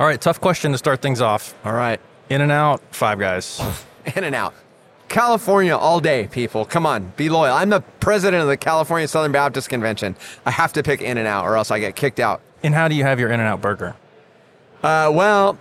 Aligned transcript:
All 0.00 0.06
right, 0.06 0.18
tough 0.18 0.40
question 0.40 0.72
to 0.72 0.78
start 0.78 1.02
things 1.02 1.20
off. 1.20 1.54
All 1.62 1.74
right. 1.74 2.00
In-n-Out, 2.30 2.80
five 2.90 3.18
guys. 3.18 3.60
In-n-Out. 4.16 4.54
California 5.10 5.76
all 5.76 6.00
day, 6.00 6.26
people. 6.28 6.64
Come 6.64 6.86
on, 6.86 7.12
be 7.18 7.28
loyal. 7.28 7.52
I'm 7.54 7.68
the 7.68 7.82
president 8.00 8.40
of 8.40 8.48
the 8.48 8.56
California 8.56 9.06
Southern 9.06 9.30
Baptist 9.32 9.68
Convention. 9.68 10.16
I 10.46 10.52
have 10.52 10.72
to 10.72 10.82
pick 10.82 11.02
In-n-Out 11.02 11.44
or 11.44 11.54
else 11.56 11.70
I 11.70 11.80
get 11.80 11.96
kicked 11.96 12.18
out. 12.18 12.40
And 12.62 12.74
how 12.74 12.88
do 12.88 12.94
you 12.94 13.02
have 13.04 13.20
your 13.20 13.28
In-n-Out 13.30 13.60
burger? 13.60 13.94
Uh, 14.82 15.10
well, 15.12 15.58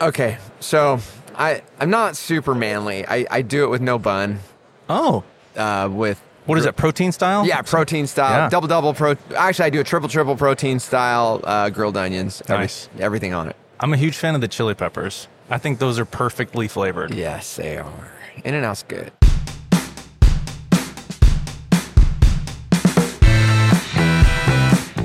okay. 0.00 0.38
So 0.58 0.98
I 1.36 1.62
I'm 1.78 1.90
not 1.90 2.16
super 2.16 2.56
manly. 2.56 3.06
I, 3.06 3.24
I 3.30 3.42
do 3.42 3.62
it 3.62 3.68
with 3.68 3.82
no 3.82 4.00
bun. 4.00 4.40
Oh, 4.88 5.22
Uh, 5.54 5.88
with 5.92 6.20
what 6.48 6.58
is 6.58 6.64
it? 6.66 6.76
Protein 6.76 7.12
style? 7.12 7.46
yeah, 7.46 7.62
protein 7.62 8.06
style, 8.06 8.30
Yeah. 8.44 8.48
double 8.48 8.68
double 8.68 8.94
pro. 8.94 9.14
Actually, 9.36 9.66
I 9.66 9.70
do 9.70 9.80
a 9.80 9.84
triple 9.84 10.08
triple 10.08 10.34
protein 10.34 10.78
style 10.80 11.40
uh, 11.44 11.68
grilled 11.70 11.96
onions. 11.96 12.42
Every- 12.48 12.56
Nice. 12.64 12.88
everything 12.98 13.34
on 13.34 13.48
it. 13.48 13.56
I'm 13.80 13.92
a 13.92 13.96
huge 13.96 14.16
fan 14.16 14.34
of 14.34 14.40
the 14.40 14.48
chili 14.48 14.74
peppers. 14.74 15.28
I 15.50 15.58
think 15.58 15.78
those 15.78 15.98
are 15.98 16.04
perfectly 16.04 16.66
flavored. 16.68 17.14
Yes, 17.14 17.56
they 17.56 17.76
are. 17.78 18.10
In-n-Out's 18.44 18.82
good. 18.82 19.12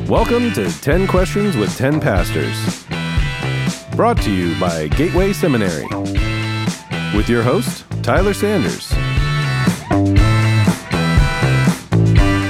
Welcome 0.07 0.51
to 0.53 0.70
10 0.81 1.07
Questions 1.07 1.55
with 1.57 1.75
10 1.77 1.99
Pastors. 1.99 2.85
Brought 3.95 4.17
to 4.21 4.31
you 4.31 4.59
by 4.59 4.87
Gateway 4.89 5.34
Seminary. 5.34 5.87
With 7.15 7.27
your 7.29 7.41
host, 7.41 7.85
Tyler 8.03 8.34
Sanders. 8.34 8.92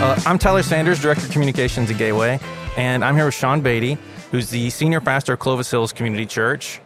Uh, 0.03 0.19
I'm 0.25 0.37
Tyler 0.37 0.63
Sanders, 0.63 1.01
Director 1.01 1.25
of 1.27 1.31
Communications 1.31 1.89
at 1.89 1.97
Gateway, 1.97 2.37
and 2.75 3.05
I'm 3.05 3.15
here 3.15 3.23
with 3.23 3.35
Shawn 3.35 3.61
Beaty, 3.61 3.97
who's 4.31 4.49
the 4.49 4.69
Senior 4.69 4.99
Pastor 4.99 5.31
of 5.31 5.39
Clovis 5.39 5.71
Hills 5.71 5.93
Community 5.93 6.25
Church. 6.25 6.81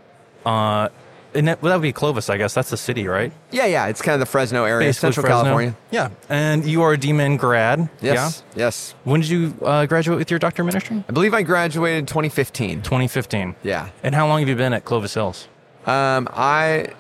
Uh, 0.46 0.90
and 1.34 1.48
that, 1.48 1.60
well, 1.60 1.72
that 1.72 1.78
would 1.78 1.82
be 1.82 1.92
Clovis, 1.92 2.30
I 2.30 2.38
guess. 2.38 2.54
That's 2.54 2.70
the 2.70 2.78
city, 2.78 3.08
right? 3.08 3.34
Yeah, 3.50 3.66
yeah. 3.66 3.88
It's 3.88 4.04
kind 4.04 4.14
of 4.14 4.20
the 4.20 4.28
Fresno 4.28 4.66
area, 4.66 4.88
Basically 4.88 5.14
Central 5.14 5.24
Fresno. 5.24 5.44
California. 5.46 5.76
Yeah. 5.90 6.10
And 6.30 6.64
you 6.64 6.84
are 6.84 6.94
a 6.94 6.98
D-Min 6.98 7.38
grad. 7.38 7.90
Yes, 8.02 8.44
Yeah. 8.56 8.66
yes. 8.66 8.94
When 9.04 9.22
did 9.22 9.32
you 9.32 9.56
uh, 9.64 9.88
graduate 9.88 10.20
with 10.20 10.30
your 10.30 10.38
doctor 10.40 10.62
of 10.62 10.68
ministry? 10.68 11.04
I 11.10 11.12
believe 11.12 11.34
I 11.34 11.42
graduated 11.42 11.98
in 11.98 12.06
2015. 12.06 12.84
2015. 12.84 13.56
Yeah. 13.64 13.90
And 14.04 14.14
how 14.14 14.28
long 14.28 14.42
have 14.42 14.48
you 14.50 14.56
been 14.56 14.74
at 14.74 14.86
Clovis 14.86 15.16
Hills? 15.16 15.48
Um, 15.88 16.30
I 16.34 16.94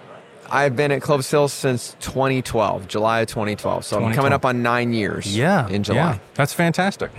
I've 0.50 0.76
been 0.76 0.92
at 0.92 1.02
Clovis 1.02 1.30
Hills 1.30 1.54
since 1.54 1.96
2012, 2.00 2.88
July 2.88 3.22
of 3.22 3.28
2012. 3.28 3.86
So 3.86 4.04
I'm 4.04 4.14
coming 4.14 4.34
up 4.34 4.46
on 4.46 4.62
nine 4.62 4.94
years. 4.94 5.36
Yeah. 5.36 5.68
in 5.70 5.84
July. 5.84 5.98
Yeah. 6.14 6.20
That's 6.36 6.54
fantastic. 6.54 7.12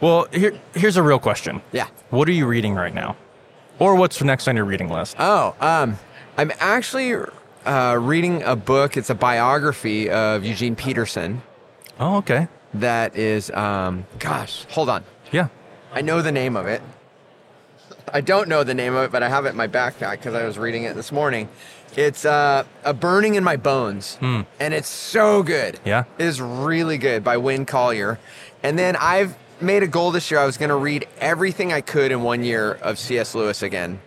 Well, 0.00 0.26
here, 0.32 0.58
here's 0.74 0.96
a 0.96 1.02
real 1.02 1.18
question. 1.18 1.62
Yeah. 1.72 1.88
What 2.10 2.28
are 2.28 2.32
you 2.32 2.46
reading 2.46 2.74
right 2.74 2.94
now? 2.94 3.16
Or 3.78 3.96
what's 3.96 4.22
next 4.22 4.46
on 4.48 4.56
your 4.56 4.64
reading 4.64 4.88
list? 4.88 5.16
Oh, 5.18 5.54
um, 5.60 5.98
I'm 6.36 6.52
actually 6.60 7.16
uh, 7.64 7.96
reading 8.00 8.42
a 8.42 8.54
book. 8.56 8.96
It's 8.96 9.10
a 9.10 9.14
biography 9.14 10.10
of 10.10 10.44
Eugene 10.44 10.76
Peterson. 10.76 11.42
oh, 11.98 12.16
okay. 12.18 12.48
That 12.74 13.16
is, 13.16 13.50
um, 13.52 14.04
gosh, 14.18 14.64
hold 14.70 14.88
on. 14.88 15.04
Yeah. 15.30 15.48
I 15.92 16.00
know 16.00 16.22
the 16.22 16.32
name 16.32 16.56
of 16.56 16.66
it. 16.66 16.82
I 18.12 18.20
don't 18.20 18.48
know 18.48 18.64
the 18.64 18.74
name 18.74 18.94
of 18.94 19.04
it, 19.04 19.12
but 19.12 19.22
I 19.22 19.28
have 19.28 19.46
it 19.46 19.50
in 19.50 19.56
my 19.56 19.68
backpack 19.68 20.18
because 20.18 20.34
I 20.34 20.44
was 20.44 20.58
reading 20.58 20.84
it 20.84 20.94
this 20.94 21.10
morning. 21.10 21.48
It's 21.96 22.24
uh, 22.24 22.64
a 22.84 22.92
burning 22.92 23.36
in 23.36 23.44
my 23.44 23.56
bones, 23.56 24.18
and 24.20 24.46
it's 24.74 24.88
so 24.88 25.42
good. 25.42 25.78
Yeah? 25.84 26.04
it 26.18 26.24
is 26.24 26.40
really 26.40 26.98
good 26.98 27.22
by 27.22 27.36
Win 27.36 27.64
Collier. 27.66 28.18
And 28.62 28.78
then 28.78 28.96
I've 28.96 29.36
made 29.60 29.82
a 29.82 29.86
goal 29.86 30.10
this 30.10 30.30
year. 30.30 30.40
I 30.40 30.46
was 30.46 30.56
going 30.56 30.70
to 30.70 30.76
read 30.76 31.06
everything 31.18 31.72
I 31.72 31.80
could 31.82 32.10
in 32.10 32.22
one 32.22 32.42
year 32.42 32.72
of 32.82 32.98
C.S. 32.98 33.34
Lewis 33.34 33.62
again, 33.62 34.00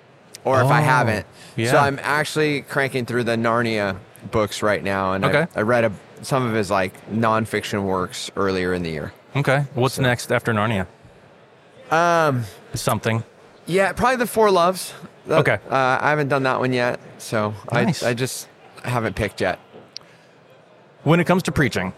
or 0.43 0.59
if 0.61 0.67
I 0.67 0.81
Oh, 0.81 0.83
haven't. 0.83 1.25
yeah. 1.55 1.71
So 1.71 1.77
I'm 1.77 1.99
actually 2.01 2.61
cranking 2.63 3.05
through 3.05 3.23
the 3.23 3.35
Narnia 3.37 3.97
books 4.31 4.61
right 4.61 4.83
now, 4.83 5.13
and 5.13 5.25
I- 5.25 5.29
Okay. 5.29 5.47
I, 5.55 5.61
read 5.61 5.85
a, 5.85 5.91
some 6.23 6.45
of 6.45 6.53
his 6.53 6.69
like 6.69 6.93
nonfiction 7.09 7.83
works 7.83 8.29
earlier 8.35 8.73
in 8.73 8.83
the 8.83 8.89
year. 8.89 9.13
Okay. 9.35 9.65
What's 9.75 9.97
next 9.99 10.31
after 10.31 10.51
Narnia? 10.53 10.87
Um, 11.91 12.43
Something. 12.73 13.23
Yeah, 13.65 13.93
probably 13.93 14.17
the 14.17 14.27
Four 14.27 14.51
Loves. 14.51 14.93
That- 15.27 15.39
Okay. 15.39 15.57
Uh, 15.69 15.97
I 16.01 16.09
haven't 16.09 16.29
done 16.29 16.43
that 16.43 16.59
one 16.59 16.73
yet, 16.73 16.99
so 17.17 17.53
Nice. 17.71 18.03
I 18.03 18.09
I 18.09 18.13
just 18.13 18.47
haven't 18.83 19.15
picked 19.15 19.41
yet. 19.41 19.59
When 21.03 21.19
it 21.19 21.25
comes 21.25 21.43
to 21.43 21.51
preaching, 21.51 21.93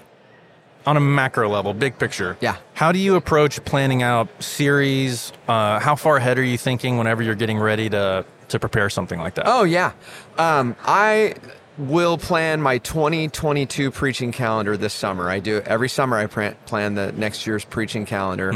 on 0.85 0.97
a 0.97 0.99
macro 0.99 1.49
level, 1.49 1.73
big 1.73 1.97
picture, 1.99 2.37
Yeah. 2.41 2.55
How 2.73 2.91
do 2.91 2.99
you 2.99 3.15
approach 3.15 3.63
planning 3.65 4.01
out 4.01 4.27
series? 4.41 5.31
Uh, 5.47 5.79
how 5.79 5.95
far 5.95 6.17
ahead 6.17 6.39
are 6.39 6.43
you 6.43 6.57
thinking 6.57 6.97
whenever 6.97 7.21
you're 7.21 7.35
getting 7.35 7.59
ready 7.59 7.89
to 7.89 8.25
to 8.49 8.59
prepare 8.59 8.89
something 8.89 9.19
like 9.19 9.35
that? 9.35 9.43
Oh 9.47 9.63
yeah, 9.63 9.91
um, 10.37 10.75
I 10.85 11.35
will 11.77 12.17
plan 12.17 12.61
my 12.61 12.77
2022 12.79 13.91
preaching 13.91 14.31
calendar 14.31 14.75
this 14.77 14.93
summer. 14.93 15.29
I 15.29 15.39
do 15.39 15.61
every 15.65 15.89
summer. 15.89 16.17
I 16.17 16.25
plan, 16.25 16.55
plan 16.65 16.95
the 16.95 17.11
next 17.11 17.45
year's 17.45 17.63
preaching 17.65 18.05
calendar, 18.05 18.51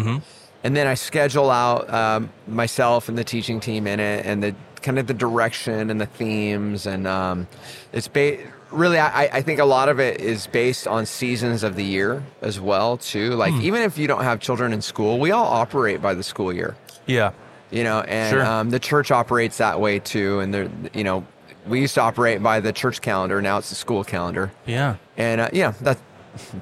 and 0.64 0.76
then 0.76 0.88
I 0.88 0.94
schedule 0.94 1.50
out 1.50 1.92
um, 1.94 2.30
myself 2.48 3.10
and 3.10 3.18
the 3.18 3.24
teaching 3.24 3.60
team 3.60 3.88
in 3.88 4.00
it, 4.00 4.26
and 4.26 4.42
the 4.44 4.56
kind 4.82 5.00
of 5.00 5.08
the 5.08 5.14
direction 5.14 5.90
and 5.90 6.00
the 6.00 6.06
themes, 6.06 6.86
and 6.86 7.08
um, 7.08 7.48
it's 7.92 8.08
ba- 8.08 8.38
really. 8.72 8.98
I, 9.00 9.24
I 9.26 9.42
think 9.42 9.60
a 9.60 9.66
lot 9.66 9.90
of 9.90 10.00
it 10.00 10.20
is 10.22 10.48
based 10.48 10.88
on 10.88 11.06
seasons 11.06 11.64
of 11.64 11.76
the 11.76 11.84
year 11.84 12.24
as 12.42 12.60
well 12.60 12.98
too. 12.98 13.32
Like 13.32 13.54
even 13.56 13.82
if 13.82 13.98
you 13.98 14.08
don't 14.08 14.24
have 14.24 14.40
children 14.40 14.74
in 14.74 14.82
school, 14.82 15.20
we 15.20 15.32
all 15.32 15.46
operate 15.46 16.02
by 16.02 16.14
the 16.14 16.24
school 16.24 16.52
year 16.54 16.76
yeah. 17.06 17.32
you 17.72 17.84
know 17.84 18.00
and 18.02 18.32
Sure. 18.32 18.46
um, 18.46 18.70
the 18.70 18.80
church 18.80 19.12
operates 19.12 19.58
that 19.58 19.80
way 19.82 20.00
too 20.00 20.40
and 20.40 20.54
they're 20.54 20.70
you 20.94 21.04
know 21.04 21.26
we 21.68 21.82
used 21.82 21.96
to 21.96 22.02
operate 22.02 22.42
by 22.42 22.60
the 22.62 22.72
church 22.72 23.02
calendar 23.02 23.42
now 23.42 23.58
it's 23.58 23.70
the 23.70 23.76
school 23.76 24.04
calendar 24.06 24.52
Yeah. 24.66 24.96
and 25.18 25.42
uh, 25.42 25.50
yeah 25.52 25.74
that's 25.82 26.02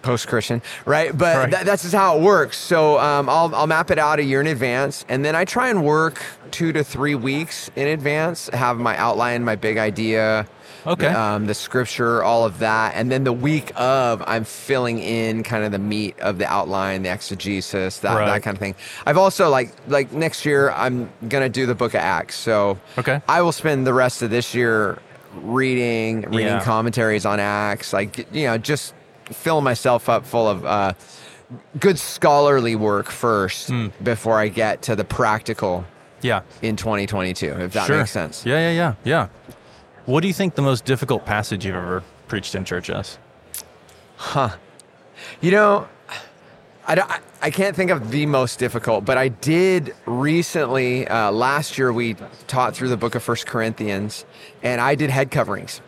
post-christian 0.02 0.62
right 0.86 1.18
but 1.18 1.36
Right. 1.38 1.52
That, 1.52 1.66
that's 1.66 1.84
just 1.84 1.96
how 1.96 2.18
it 2.18 2.22
works 2.22 2.58
so 2.58 3.00
um, 3.00 3.30
I'll, 3.30 3.54
I'll 3.56 3.68
map 3.68 3.90
it 3.92 3.98
out 4.00 4.20
a 4.20 4.24
year 4.24 4.42
in 4.42 4.48
advance 4.48 5.06
and 5.09 5.24
then 5.24 5.36
i 5.36 5.46
try 5.46 5.70
and 5.70 5.84
work 5.86 6.22
two 6.52 6.74
to 6.74 6.84
three 6.84 7.16
weeks 7.16 7.70
in 7.76 7.88
advance 7.88 8.50
have 8.50 8.78
my 8.78 8.98
outline 8.98 9.44
my 9.44 9.56
big 9.56 9.78
idea 9.78 10.48
Okay. 10.88 11.06
um, 11.08 11.46
the 11.46 11.54
scripture 11.54 12.24
all 12.24 12.44
of 12.44 12.58
that 12.59 12.94
and 12.96 13.12
then 13.12 13.24
the 13.24 13.32
week 13.34 13.72
of 13.76 14.24
i'm 14.26 14.44
filling 14.44 14.98
in 15.00 15.44
kind 15.44 15.64
of 15.64 15.72
the 15.72 15.78
meat 15.80 16.20
of 16.20 16.38
the 16.40 16.48
outline 16.52 17.03
the 17.03 17.09
exegesis 17.14 18.00
that, 18.00 18.16
Right. 18.18 18.26
that 18.26 18.42
kind 18.42 18.56
of 18.56 18.59
thing 18.59 18.74
i've 19.06 19.18
also 19.18 19.50
like 19.50 19.74
like 19.88 20.12
next 20.12 20.44
year 20.44 20.72
i'm 20.72 21.09
gonna 21.30 21.50
do 21.50 21.66
the 21.68 21.76
book 21.76 21.94
of 21.94 22.00
acts 22.02 22.36
so 22.36 22.80
Okay. 22.98 23.22
i 23.30 23.42
will 23.44 23.52
spend 23.52 23.86
the 23.86 23.94
rest 23.94 24.22
of 24.24 24.32
this 24.32 24.56
year 24.56 24.98
reading 25.36 26.22
reading 26.24 26.48
Yeah. 26.48 26.64
commentaries 26.64 27.26
on 27.26 27.40
acts 27.40 27.94
like 27.94 28.28
you 28.34 28.48
know 28.48 28.58
just 28.58 28.94
fill 29.26 29.62
myself 29.62 30.09
up 30.09 30.26
full 30.26 30.48
of 30.48 30.66
uh, 30.66 30.94
good 31.80 31.98
scholarly 32.00 32.76
work 32.76 33.09
first 33.09 33.68
Hmm. 33.68 33.88
before 34.04 34.40
i 34.40 34.48
get 34.48 34.82
to 34.84 34.96
the 34.96 35.04
practical 35.04 35.86
Yeah. 36.22 36.42
in 36.62 36.76
2022 36.76 37.46
if 37.59 37.74
that 37.74 37.88
sure. 37.88 37.98
makes 37.98 38.12
sense 38.12 38.46
Yeah. 38.46 38.59
Yeah. 38.72 38.72
Yeah. 38.72 38.94
Yeah. 39.04 39.28
What 40.06 40.22
do 40.22 40.28
you 40.28 40.34
think 40.34 40.56
the 40.56 40.62
most 40.64 40.86
difficult 40.86 41.26
passage 41.26 41.66
you've 41.66 41.76
ever 41.76 42.04
preached 42.28 42.56
in 42.56 42.66
church 42.66 42.90
is? 42.90 43.20
Huh. 44.18 44.50
You 45.40 45.52
know, 45.52 45.88
I, 46.88 46.96
don't- 46.96 47.09
I, 47.09 47.20
I 47.42 47.50
can't 47.52 47.76
think 47.76 47.92
of 47.92 48.09
the 48.09 48.26
most 48.26 48.58
difficult, 48.58 49.06
but 49.06 49.18
I 49.20 49.28
did 49.28 49.94
recently, 50.08 51.08
uh, 51.08 51.32
last 51.32 51.78
year, 51.78 51.94
we 51.94 52.16
taught 52.48 52.76
through 52.76 52.90
the 52.90 52.98
book 52.98 53.14
of 53.14 53.22
First 53.22 53.46
Corinthians, 53.46 54.26
and 54.64 54.82
I 54.82 54.96
did 54.96 55.12
head 55.12 55.30
coverings. 55.30 55.82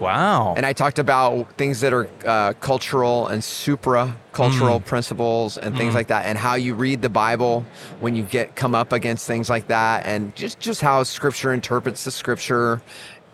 Wow. 0.00 0.54
And 0.56 0.64
I 0.66 0.72
talked 0.72 0.98
about 0.98 1.52
things 1.58 1.80
that 1.82 1.92
are 1.92 2.08
uh, 2.26 2.54
cultural 2.54 3.28
and 3.28 3.44
supra 3.44 4.16
cultural 4.32 4.80
Mm. 4.80 4.84
principles 4.86 5.58
and 5.58 5.76
things 5.76 5.94
like 5.94 6.06
that, 6.08 6.24
and 6.26 6.38
how 6.38 6.54
you 6.54 6.74
read 6.74 7.02
the 7.02 7.08
Bible 7.08 7.64
when 8.00 8.14
you 8.16 8.22
get 8.22 8.56
come 8.56 8.74
up 8.74 8.92
against 8.92 9.26
things 9.26 9.50
like 9.50 9.66
that, 9.68 10.06
and 10.06 10.34
just, 10.36 10.58
just 10.60 10.80
how 10.80 11.02
Scripture 11.02 11.52
interprets 11.52 12.04
the 12.04 12.10
Scripture, 12.10 12.80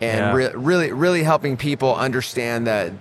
and 0.01 0.19
Yeah. 0.19 0.33
re- 0.33 0.51
really, 0.55 0.91
really 0.91 1.23
helping 1.23 1.55
people 1.55 1.95
understand 1.95 2.67
the 2.67 2.91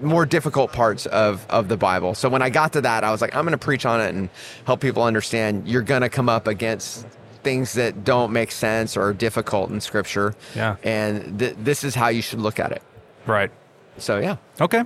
more 0.00 0.26
difficult 0.26 0.72
parts 0.72 1.06
of, 1.06 1.46
of 1.48 1.68
the 1.68 1.76
Bible. 1.76 2.14
So 2.14 2.28
when 2.28 2.42
I 2.42 2.50
got 2.50 2.74
to 2.74 2.80
that, 2.82 3.02
I 3.04 3.10
was 3.10 3.22
like, 3.22 3.34
I'm 3.34 3.44
going 3.46 3.52
to 3.52 3.64
preach 3.64 3.86
on 3.86 4.00
it 4.02 4.14
and 4.14 4.28
help 4.66 4.80
people 4.80 5.02
understand 5.04 5.66
you're 5.66 5.80
going 5.82 6.02
to 6.02 6.10
come 6.10 6.28
up 6.28 6.46
against 6.46 7.06
things 7.42 7.72
that 7.74 8.04
don't 8.04 8.32
make 8.32 8.50
sense 8.52 8.96
or 8.96 9.02
are 9.04 9.14
difficult 9.14 9.70
in 9.70 9.80
Scripture. 9.80 10.34
Yeah. 10.54 10.76
And 10.82 11.38
th- 11.38 11.54
this 11.58 11.82
is 11.84 11.94
how 11.94 12.08
you 12.08 12.20
should 12.20 12.40
look 12.40 12.58
at 12.60 12.72
it. 12.72 12.82
Right. 13.26 13.50
So 13.98 14.18
yeah. 14.18 14.36
Okay. 14.60 14.84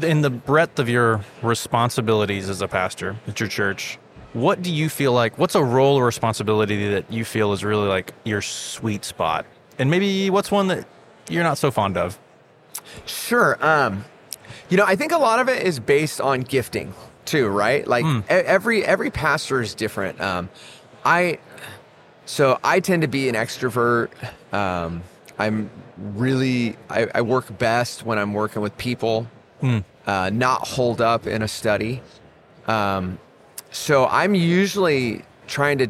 In 0.00 0.22
the 0.22 0.30
breadth 0.30 0.78
of 0.78 0.88
your 0.88 1.20
responsibilities 1.42 2.48
as 2.48 2.62
a 2.62 2.68
pastor 2.68 3.16
at 3.26 3.38
your 3.40 3.48
church, 3.48 3.98
what 4.32 4.62
do 4.62 4.72
you 4.72 4.88
feel 4.88 5.12
like? 5.12 5.36
What's 5.38 5.54
a 5.54 5.62
role 5.62 5.96
or 5.96 6.06
responsibility 6.06 6.88
that 6.92 7.12
you 7.12 7.24
feel 7.24 7.52
is 7.52 7.62
really 7.62 7.88
like 7.88 8.14
your 8.24 8.40
sweet 8.40 9.04
spot? 9.04 9.44
And 9.78 9.90
maybe 9.90 10.30
what's 10.30 10.50
one 10.50 10.68
that 10.68 10.86
you're 11.28 11.42
not 11.44 11.58
so 11.58 11.70
fond 11.70 11.98
of? 11.98 12.18
Sure. 13.04 13.58
Um, 13.64 14.04
you 14.70 14.76
know, 14.78 14.84
I 14.86 14.96
think 14.96 15.12
a 15.12 15.18
lot 15.18 15.38
of 15.40 15.48
it 15.48 15.62
is 15.62 15.78
based 15.78 16.20
on 16.20 16.40
gifting 16.40 16.94
too, 17.26 17.48
right? 17.48 17.86
Like 17.86 18.04
e- 18.04 18.22
every 18.28 18.84
every 18.84 19.10
pastor 19.10 19.60
is 19.60 19.74
different. 19.74 20.20
Um, 20.20 20.48
I 21.04 21.38
so 22.24 22.58
I 22.64 22.80
tend 22.80 23.02
to 23.02 23.08
be 23.08 23.28
an 23.28 23.34
extrovert. 23.34 24.08
Um, 24.54 25.02
I'm 25.42 25.70
really 25.96 26.76
I, 26.88 27.08
I 27.14 27.20
work 27.22 27.58
best 27.58 28.04
when 28.06 28.18
I'm 28.18 28.32
working 28.32 28.62
with 28.62 28.76
people, 28.78 29.26
uh, 30.06 30.30
not 30.32 30.66
holed 30.66 31.00
up 31.00 31.26
in 31.26 31.42
a 31.42 31.48
study. 31.48 32.00
Um, 32.66 33.18
so 33.70 34.06
I'm 34.06 34.34
usually 34.34 35.22
trying 35.46 35.78
to, 35.78 35.88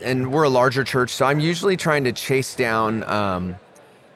and 0.00 0.32
we're 0.32 0.44
a 0.44 0.48
larger 0.48 0.84
church, 0.84 1.10
so 1.10 1.24
I'm 1.26 1.40
usually 1.40 1.76
trying 1.76 2.04
to 2.04 2.12
chase 2.12 2.54
down 2.54 3.04
um, 3.04 3.56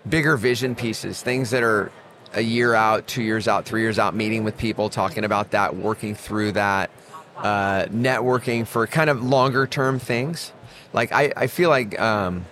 bigger 0.08 0.36
vision 0.36 0.74
pieces, 0.74 1.22
things 1.22 1.50
that 1.50 1.62
are 1.62 1.90
a 2.34 2.40
year 2.40 2.74
out, 2.74 3.06
two 3.06 3.22
years 3.22 3.48
out, 3.48 3.64
three 3.64 3.82
years 3.82 3.98
out, 3.98 4.14
meeting 4.14 4.44
with 4.44 4.56
people, 4.58 4.88
talking 4.90 5.24
about 5.24 5.50
that, 5.52 5.76
working 5.76 6.14
through 6.14 6.52
that, 6.52 6.90
uh, 7.38 7.84
networking 7.86 8.66
for 8.66 8.86
kind 8.86 9.10
of 9.10 9.22
longer 9.22 9.66
term 9.66 9.98
things. 9.98 10.52
Like 10.92 11.12
I, 11.12 11.32
I 11.36 11.46
feel 11.46 11.70
like 11.70 11.98
um, 12.00 12.44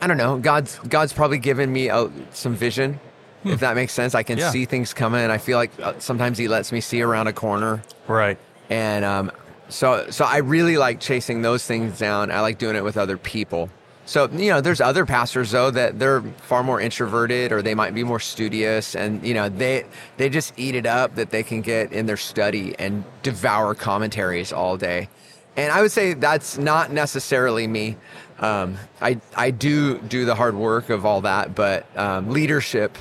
I 0.00 0.06
don't 0.06 0.16
know. 0.16 0.38
God's 0.38 0.78
God's 0.88 1.12
probably 1.12 1.38
given 1.38 1.72
me 1.72 1.88
a, 1.88 2.10
some 2.32 2.54
vision, 2.54 2.98
if 3.44 3.60
that 3.60 3.74
makes 3.76 3.92
sense. 3.92 4.14
I 4.14 4.22
can 4.22 4.38
Yeah. 4.38 4.50
see 4.50 4.64
things 4.64 4.94
coming, 4.94 5.20
and 5.20 5.30
I 5.32 5.38
feel 5.38 5.58
like 5.58 5.70
uh, 5.82 5.94
sometimes 5.98 6.38
He 6.38 6.48
lets 6.48 6.72
me 6.72 6.80
see 6.80 7.02
around 7.02 7.26
a 7.26 7.32
corner 7.32 7.82
Right. 8.08 8.38
and 8.70 9.04
um, 9.04 9.30
so 9.68 10.06
so 10.10 10.24
I 10.24 10.38
really 10.38 10.76
like 10.78 11.00
chasing 11.00 11.42
those 11.42 11.64
things 11.66 11.98
down. 11.98 12.30
I 12.30 12.40
like 12.40 12.58
doing 12.58 12.76
it 12.76 12.84
with 12.84 12.96
other 12.96 13.16
people. 13.16 13.68
So 14.06 14.28
you 14.32 14.50
know, 14.50 14.60
there's 14.60 14.80
other 14.80 15.04
pastors 15.06 15.50
though 15.52 15.70
that 15.70 15.98
they're 15.98 16.22
far 16.42 16.62
more 16.64 16.80
introverted, 16.80 17.52
or 17.52 17.62
they 17.62 17.74
might 17.74 17.94
be 17.94 18.02
more 18.02 18.18
studious, 18.20 18.96
and 18.96 19.22
you 19.24 19.34
know 19.34 19.48
they 19.48 19.84
they 20.16 20.28
just 20.28 20.54
eat 20.56 20.74
it 20.74 20.86
up 20.86 21.14
that 21.16 21.30
they 21.30 21.42
can 21.42 21.60
get 21.60 21.92
in 21.92 22.06
their 22.06 22.16
study 22.16 22.74
and 22.78 23.04
devour 23.22 23.74
commentaries 23.74 24.52
all 24.52 24.76
day. 24.76 25.08
And 25.56 25.70
I 25.72 25.82
would 25.82 25.92
say 25.92 26.14
that's 26.14 26.58
not 26.58 26.90
necessarily 26.90 27.66
me. 27.66 27.96
Um, 28.40 28.78
I 29.00 29.20
I 29.36 29.50
do 29.50 29.98
do 29.98 30.24
the 30.24 30.34
hard 30.34 30.54
work 30.54 30.90
of 30.90 31.04
all 31.06 31.20
that, 31.22 31.54
but 31.54 31.86
um, 31.96 32.30
leadership 32.30 32.96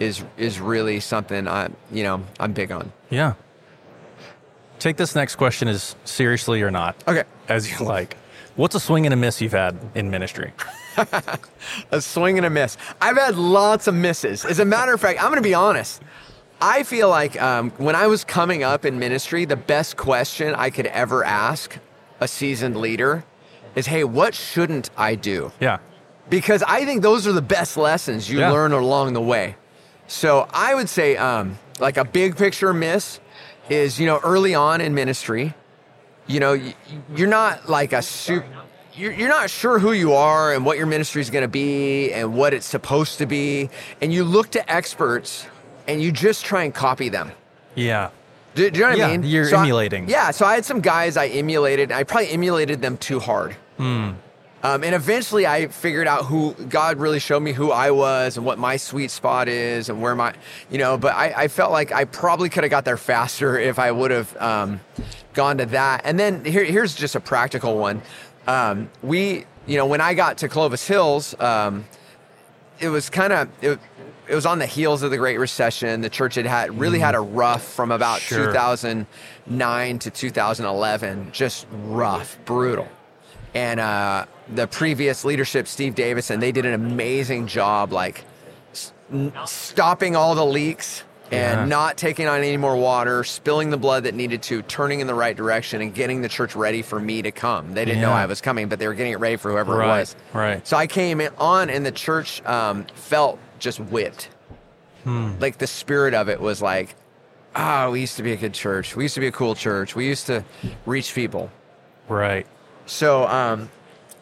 is 0.00 0.24
is 0.36 0.60
really 0.60 0.98
something 1.00 1.46
I 1.48 1.70
you 1.92 2.02
know 2.02 2.22
I'm 2.40 2.52
big 2.52 2.72
on. 2.72 2.92
Yeah. 3.08 3.34
Take 4.80 4.96
this 4.96 5.14
next 5.14 5.36
question 5.36 5.68
as 5.68 5.94
seriously 6.04 6.60
or 6.62 6.70
not, 6.72 6.96
Okay. 7.06 7.22
as 7.48 7.70
you 7.70 7.86
like. 7.86 8.16
What's 8.56 8.74
a 8.74 8.80
swing 8.80 9.06
and 9.06 9.12
a 9.14 9.16
miss 9.16 9.40
you've 9.40 9.52
had 9.52 9.78
in 9.94 10.10
ministry? 10.10 10.52
a 11.92 12.00
swing 12.00 12.36
and 12.36 12.44
a 12.44 12.50
miss. 12.50 12.76
I've 13.00 13.16
had 13.16 13.36
lots 13.36 13.86
of 13.86 13.94
misses. 13.94 14.44
As 14.44 14.58
a 14.58 14.64
matter 14.64 14.92
of 14.92 15.00
fact, 15.00 15.20
I'm 15.20 15.28
going 15.30 15.36
to 15.36 15.48
be 15.48 15.54
honest. 15.54 16.02
I 16.60 16.82
feel 16.82 17.08
like 17.08 17.40
um, 17.40 17.70
when 17.78 17.94
I 17.94 18.08
was 18.08 18.24
coming 18.24 18.64
up 18.64 18.84
in 18.84 18.98
ministry, 18.98 19.44
the 19.44 19.56
best 19.56 19.96
question 19.96 20.52
I 20.54 20.68
could 20.70 20.86
ever 20.86 21.24
ask 21.24 21.78
a 22.20 22.26
seasoned 22.26 22.76
leader 22.76 23.24
is, 23.74 23.86
"Hey, 23.86 24.04
what 24.04 24.34
shouldn't 24.34 24.90
I 24.96 25.14
do?" 25.14 25.52
Yeah. 25.60 25.78
Because 26.30 26.62
I 26.62 26.84
think 26.84 27.02
those 27.02 27.26
are 27.26 27.32
the 27.32 27.42
best 27.42 27.76
lessons 27.76 28.30
you 28.30 28.38
Yeah. 28.40 28.50
learn 28.50 28.72
along 28.72 29.12
the 29.12 29.20
way. 29.20 29.56
So 30.06 30.46
I 30.52 30.74
would 30.74 30.88
say, 30.88 31.16
um, 31.16 31.58
like 31.78 31.96
a 31.96 32.04
big 32.04 32.36
picture 32.36 32.72
miss 32.72 33.18
is, 33.68 33.98
you 33.98 34.06
know, 34.06 34.20
early 34.22 34.54
on 34.54 34.80
in 34.80 34.94
ministry, 34.94 35.54
you 36.26 36.38
know, 36.40 36.58
you're 37.14 37.28
not 37.28 37.68
like 37.68 37.92
a 37.92 38.02
super. 38.02 38.46
You're, 38.94 39.12
you're 39.12 39.28
not 39.30 39.48
sure 39.48 39.78
who 39.78 39.92
you 39.92 40.12
are 40.12 40.52
and 40.52 40.66
what 40.66 40.76
your 40.76 40.86
ministry 40.86 41.22
is 41.22 41.30
going 41.30 41.42
to 41.42 41.48
be 41.48 42.12
and 42.12 42.34
what 42.34 42.52
it's 42.52 42.66
supposed 42.66 43.16
to 43.18 43.26
be. 43.26 43.70
And 44.02 44.12
you 44.12 44.22
look 44.22 44.50
to 44.50 44.70
experts 44.70 45.46
and 45.88 46.02
you 46.02 46.12
just 46.12 46.44
try 46.44 46.64
and 46.64 46.74
copy 46.74 47.08
them. 47.08 47.32
Yeah. 47.74 48.10
Do, 48.54 48.70
do 48.70 48.78
you 48.78 48.84
know 48.84 48.90
what 48.90 48.98
Yeah, 48.98 49.06
I 49.08 49.10
mean? 49.16 49.22
you're 49.24 49.54
I- 49.54 49.60
emulating. 49.60 50.08
yeah, 50.08 50.30
so 50.30 50.44
I 50.46 50.54
had 50.54 50.64
some 50.64 50.80
guys 50.80 51.16
I 51.16 51.26
emulated. 51.28 51.90
I 51.92 52.04
probably 52.04 52.30
emulated 52.30 52.82
them 52.82 52.96
too 52.98 53.18
hard. 53.20 53.56
Hmm. 53.78 54.10
Um, 54.64 54.84
and 54.84 54.94
eventually 54.94 55.44
I 55.44 55.66
figured 55.66 56.06
out 56.06 56.26
who 56.26 56.54
God 56.68 56.98
really 56.98 57.18
showed 57.18 57.40
me 57.40 57.52
who 57.52 57.72
I 57.72 57.90
was 57.90 58.36
and 58.36 58.46
what 58.46 58.58
my 58.58 58.76
sweet 58.76 59.10
spot 59.10 59.48
is 59.48 59.88
and 59.88 60.00
where 60.00 60.14
my, 60.14 60.34
you 60.70 60.78
know, 60.78 60.96
but 60.96 61.14
I, 61.16 61.32
I 61.36 61.48
felt 61.48 61.72
like 61.72 61.90
I 61.90 62.04
probably 62.04 62.48
could 62.48 62.62
have 62.62 62.70
got 62.70 62.84
there 62.84 62.96
faster 62.96 63.58
if 63.58 63.80
I 63.80 63.90
would 63.90 64.12
have 64.12 64.36
um, 64.40 64.80
gone 65.34 65.58
to 65.58 65.66
that. 65.66 66.02
And 66.04 66.16
then 66.16 66.44
here, 66.44 66.62
here's 66.62 66.94
just 66.94 67.16
a 67.16 67.20
practical 67.20 67.76
one. 67.76 68.02
Um, 68.46 68.88
we, 69.02 69.46
you 69.66 69.76
know, 69.78 69.86
when 69.86 70.00
I 70.00 70.14
got 70.14 70.38
to 70.38 70.48
Clovis 70.48 70.86
Hills, 70.86 71.34
um, 71.40 71.84
it 72.78 72.88
was 72.88 73.10
kind 73.10 73.32
of 73.32 73.48
it, 74.32 74.34
was 74.34 74.46
on 74.46 74.58
the 74.58 74.66
heels 74.66 75.02
of 75.02 75.10
the 75.10 75.18
Great 75.18 75.38
Recession. 75.38 76.00
The 76.00 76.08
church 76.10 76.36
had 76.36 76.46
had 76.46 76.78
really 76.80 76.98
had 76.98 77.14
a 77.14 77.20
rough 77.20 77.62
from 77.62 77.92
about 77.92 78.20
Sure. 78.20 78.46
2009 78.46 79.98
to 80.00 80.10
2011, 80.10 81.30
just 81.32 81.66
rough, 81.84 82.38
brutal. 82.46 82.88
And 83.54 83.78
uh, 83.78 84.24
the 84.54 84.66
previous 84.66 85.24
leadership, 85.24 85.68
Steve 85.68 85.94
Davison, 85.94 86.40
they 86.40 86.52
did 86.52 86.64
an 86.64 86.72
amazing 86.74 87.46
job, 87.46 87.92
like 87.92 88.24
n- 89.12 89.32
stopping 89.44 90.16
all 90.16 90.34
the 90.34 90.46
leaks 90.46 91.04
and 91.30 91.60
Yeah. 91.60 91.64
not 91.66 91.96
taking 91.98 92.26
on 92.26 92.38
any 92.38 92.56
more 92.56 92.76
water, 92.76 93.24
spilling 93.24 93.68
the 93.70 93.76
blood 93.76 94.04
that 94.04 94.14
needed 94.14 94.42
to, 94.44 94.62
turning 94.62 95.00
in 95.00 95.06
the 95.06 95.14
right 95.14 95.36
direction, 95.36 95.82
and 95.82 95.94
getting 95.94 96.22
the 96.22 96.28
church 96.28 96.54
ready 96.56 96.80
for 96.82 96.98
me 96.98 97.20
to 97.22 97.30
come. 97.30 97.74
They 97.74 97.84
didn't 97.84 98.00
know 98.00 98.12
I 98.12 98.24
was 98.26 98.40
coming, 98.40 98.68
but 98.68 98.78
they 98.78 98.86
were 98.88 98.94
getting 98.94 99.12
it 99.12 99.20
ready 99.20 99.36
for 99.36 99.50
whoever 99.50 99.82
it 99.82 99.86
was. 99.86 100.16
right. 100.32 100.66
So 100.66 100.76
I 100.78 100.86
came 100.86 101.20
in 101.20 101.32
on, 101.38 101.68
and 101.68 101.84
the 101.84 101.92
church 101.92 102.42
um, 102.46 102.86
felt 102.94 103.38
just 103.62 103.80
whipped. 103.80 104.28
Hmm. 105.04 105.32
Like 105.40 105.58
the 105.58 105.66
spirit 105.66 106.12
of 106.14 106.28
it 106.28 106.40
was 106.40 106.60
like, 106.60 106.94
ah, 107.54 107.88
we 107.90 108.00
used 108.00 108.16
to 108.16 108.22
be 108.22 108.32
a 108.32 108.36
good 108.36 108.52
church. 108.54 108.94
We 108.94 109.04
used 109.04 109.14
to 109.14 109.20
be 109.20 109.28
a 109.28 109.32
cool 109.32 109.54
church. 109.54 109.96
We 109.96 110.06
used 110.06 110.26
to 110.26 110.44
reach 110.84 111.14
people. 111.14 111.50
Right. 112.08 112.46
So, 112.86 113.26
um, 113.26 113.70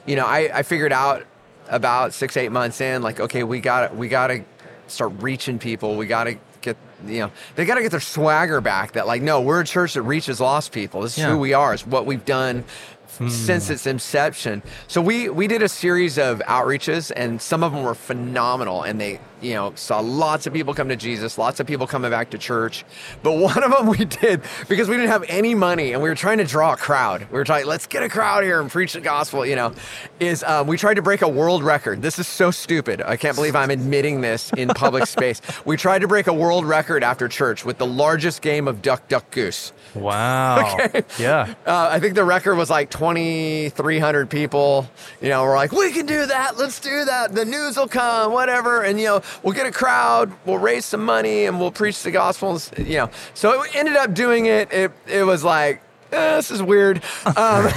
you 0.07 0.17
know, 0.17 0.27
I, 0.27 0.51
I 0.59 0.63
figured 0.63 0.93
out 0.93 1.25
about 1.69 2.15
six, 2.15 2.37
eight 2.37 2.53
months 2.53 2.81
in, 2.81 3.03
like, 3.03 3.21
okay, 3.21 3.43
we 3.43 3.61
got 3.61 3.97
we 3.97 4.09
got 4.09 4.29
to 4.29 4.45
start 4.87 5.13
reaching 5.21 5.59
people. 5.59 5.97
We 5.97 6.07
got 6.07 6.25
to 6.25 6.37
get, 6.61 6.77
you 7.07 7.21
know, 7.21 7.33
they 7.55 7.65
got 7.65 7.77
to 7.77 7.83
get 7.83 7.91
their 7.91 8.01
swagger 8.01 8.61
back. 8.61 8.93
That 8.93 9.07
like, 9.07 9.23
no, 9.23 9.41
we're 9.41 9.61
a 9.61 9.65
church 9.65 9.95
that 9.95 10.03
reaches 10.03 10.41
lost 10.41 10.73
people. 10.73 11.03
This 11.03 11.13
is 11.17 11.25
Yeah. 11.25 11.31
Who 11.31 11.39
we 11.39 11.55
are. 11.55 11.75
It's 11.75 11.87
what 11.87 12.07
we've 12.07 12.25
done 12.25 12.65
since 13.29 13.71
its 13.71 13.87
inception. 13.87 14.63
So 14.89 15.01
we 15.01 15.29
we 15.29 15.47
did 15.47 15.63
a 15.63 15.69
series 15.69 16.19
of 16.19 16.41
outreaches, 16.41 17.13
and 17.15 17.41
some 17.41 17.63
of 17.63 17.73
them 17.73 17.83
were 17.83 17.95
phenomenal, 17.95 18.83
and 18.83 19.01
they 19.01 19.21
you 19.41 19.55
know 19.55 19.73
saw 19.75 20.01
lots 20.01 20.47
of 20.47 20.53
people 20.53 20.75
come 20.75 20.89
to 20.89 20.97
Jesus, 20.97 21.39
lots 21.39 21.61
of 21.61 21.67
people 21.67 21.87
coming 21.87 22.11
back 22.11 22.31
to 22.31 22.39
church. 22.39 22.85
But 23.23 23.33
one 23.39 23.63
of 23.63 23.71
them 23.73 23.87
we 23.87 24.05
did 24.05 24.43
because 24.69 24.89
we 24.89 24.97
didn't 24.97 25.11
have 25.11 25.25
any 25.29 25.55
money, 25.55 25.93
and 25.93 26.03
we 26.03 26.09
were 26.09 26.15
trying 26.15 26.39
to 26.39 26.45
draw 26.45 26.73
a 26.73 26.77
crowd. 26.77 27.27
We 27.31 27.39
were 27.39 27.45
trying, 27.45 27.67
let's 27.67 27.87
get 27.87 28.03
a 28.03 28.09
crowd 28.09 28.45
here 28.45 28.61
and 28.61 28.71
preach 28.71 28.93
the 28.95 29.01
gospel. 29.01 29.45
You 29.45 29.57
know, 29.57 29.75
is 30.19 30.43
um, 30.45 30.67
we 30.67 30.77
tried 30.77 30.95
to 30.95 31.03
break 31.03 31.23
a 31.23 31.29
world 31.29 31.63
record. 31.63 32.03
This 32.03 32.19
is 32.19 32.27
so 32.27 32.51
stupid. 32.51 33.03
I 33.03 33.17
can't 33.17 33.37
believe 33.37 33.57
I'm 33.57 33.71
admitting 33.71 34.21
this 34.21 34.51
in 34.57 34.69
public 34.69 35.07
space. 35.17 35.41
We 35.65 35.77
tried 35.77 36.01
to 36.01 36.09
break 36.09 36.27
a 36.27 36.33
world 36.35 36.65
record 36.65 37.03
after 37.03 37.29
church 37.29 37.65
with 37.65 37.79
the 37.79 37.87
largest 37.87 38.43
game 38.43 38.67
of 38.69 38.83
Duck 38.83 39.09
Duck 39.09 39.31
Goose. 39.31 39.73
Wow. 39.95 40.51
Okay. 40.81 41.03
Yeah. 41.19 41.55
Uh, 41.67 41.89
I 41.91 42.01
think 42.01 42.15
the 42.15 42.25
record 42.25 42.55
was 42.55 42.71
like 42.71 42.91
2,300 43.15 44.31
people. 44.31 44.89
You 45.21 45.31
know, 45.31 45.43
we're 45.43 45.57
like, 45.57 45.73
we 45.73 45.91
can 45.93 46.07
do 46.07 46.27
that. 46.27 46.57
Let's 46.57 46.79
do 46.79 47.05
that. 47.05 47.35
The 47.35 47.45
news 47.45 47.77
will 47.77 47.89
come, 47.89 48.33
whatever. 48.33 48.83
And, 48.83 49.01
you 49.01 49.07
know, 49.07 49.23
we'll 49.43 49.55
get 49.55 49.67
a 49.67 49.73
crowd, 49.73 50.33
we'll 50.45 50.59
raise 50.59 50.85
some 50.85 51.05
money, 51.05 51.47
and 51.47 51.59
we'll 51.59 51.73
preach 51.73 52.03
the 52.03 52.11
gospel. 52.11 52.61
You 52.79 52.99
know, 52.99 53.11
so 53.35 53.63
it 53.63 53.75
ended 53.75 53.97
up 53.97 54.15
doing 54.15 54.47
it. 54.47 54.73
It, 54.73 54.93
it 55.07 55.25
was 55.25 55.43
like, 55.43 55.83
eh, 56.13 56.37
this 56.37 56.51
is 56.51 56.63
weird. 56.63 57.03
Um, 57.37 57.69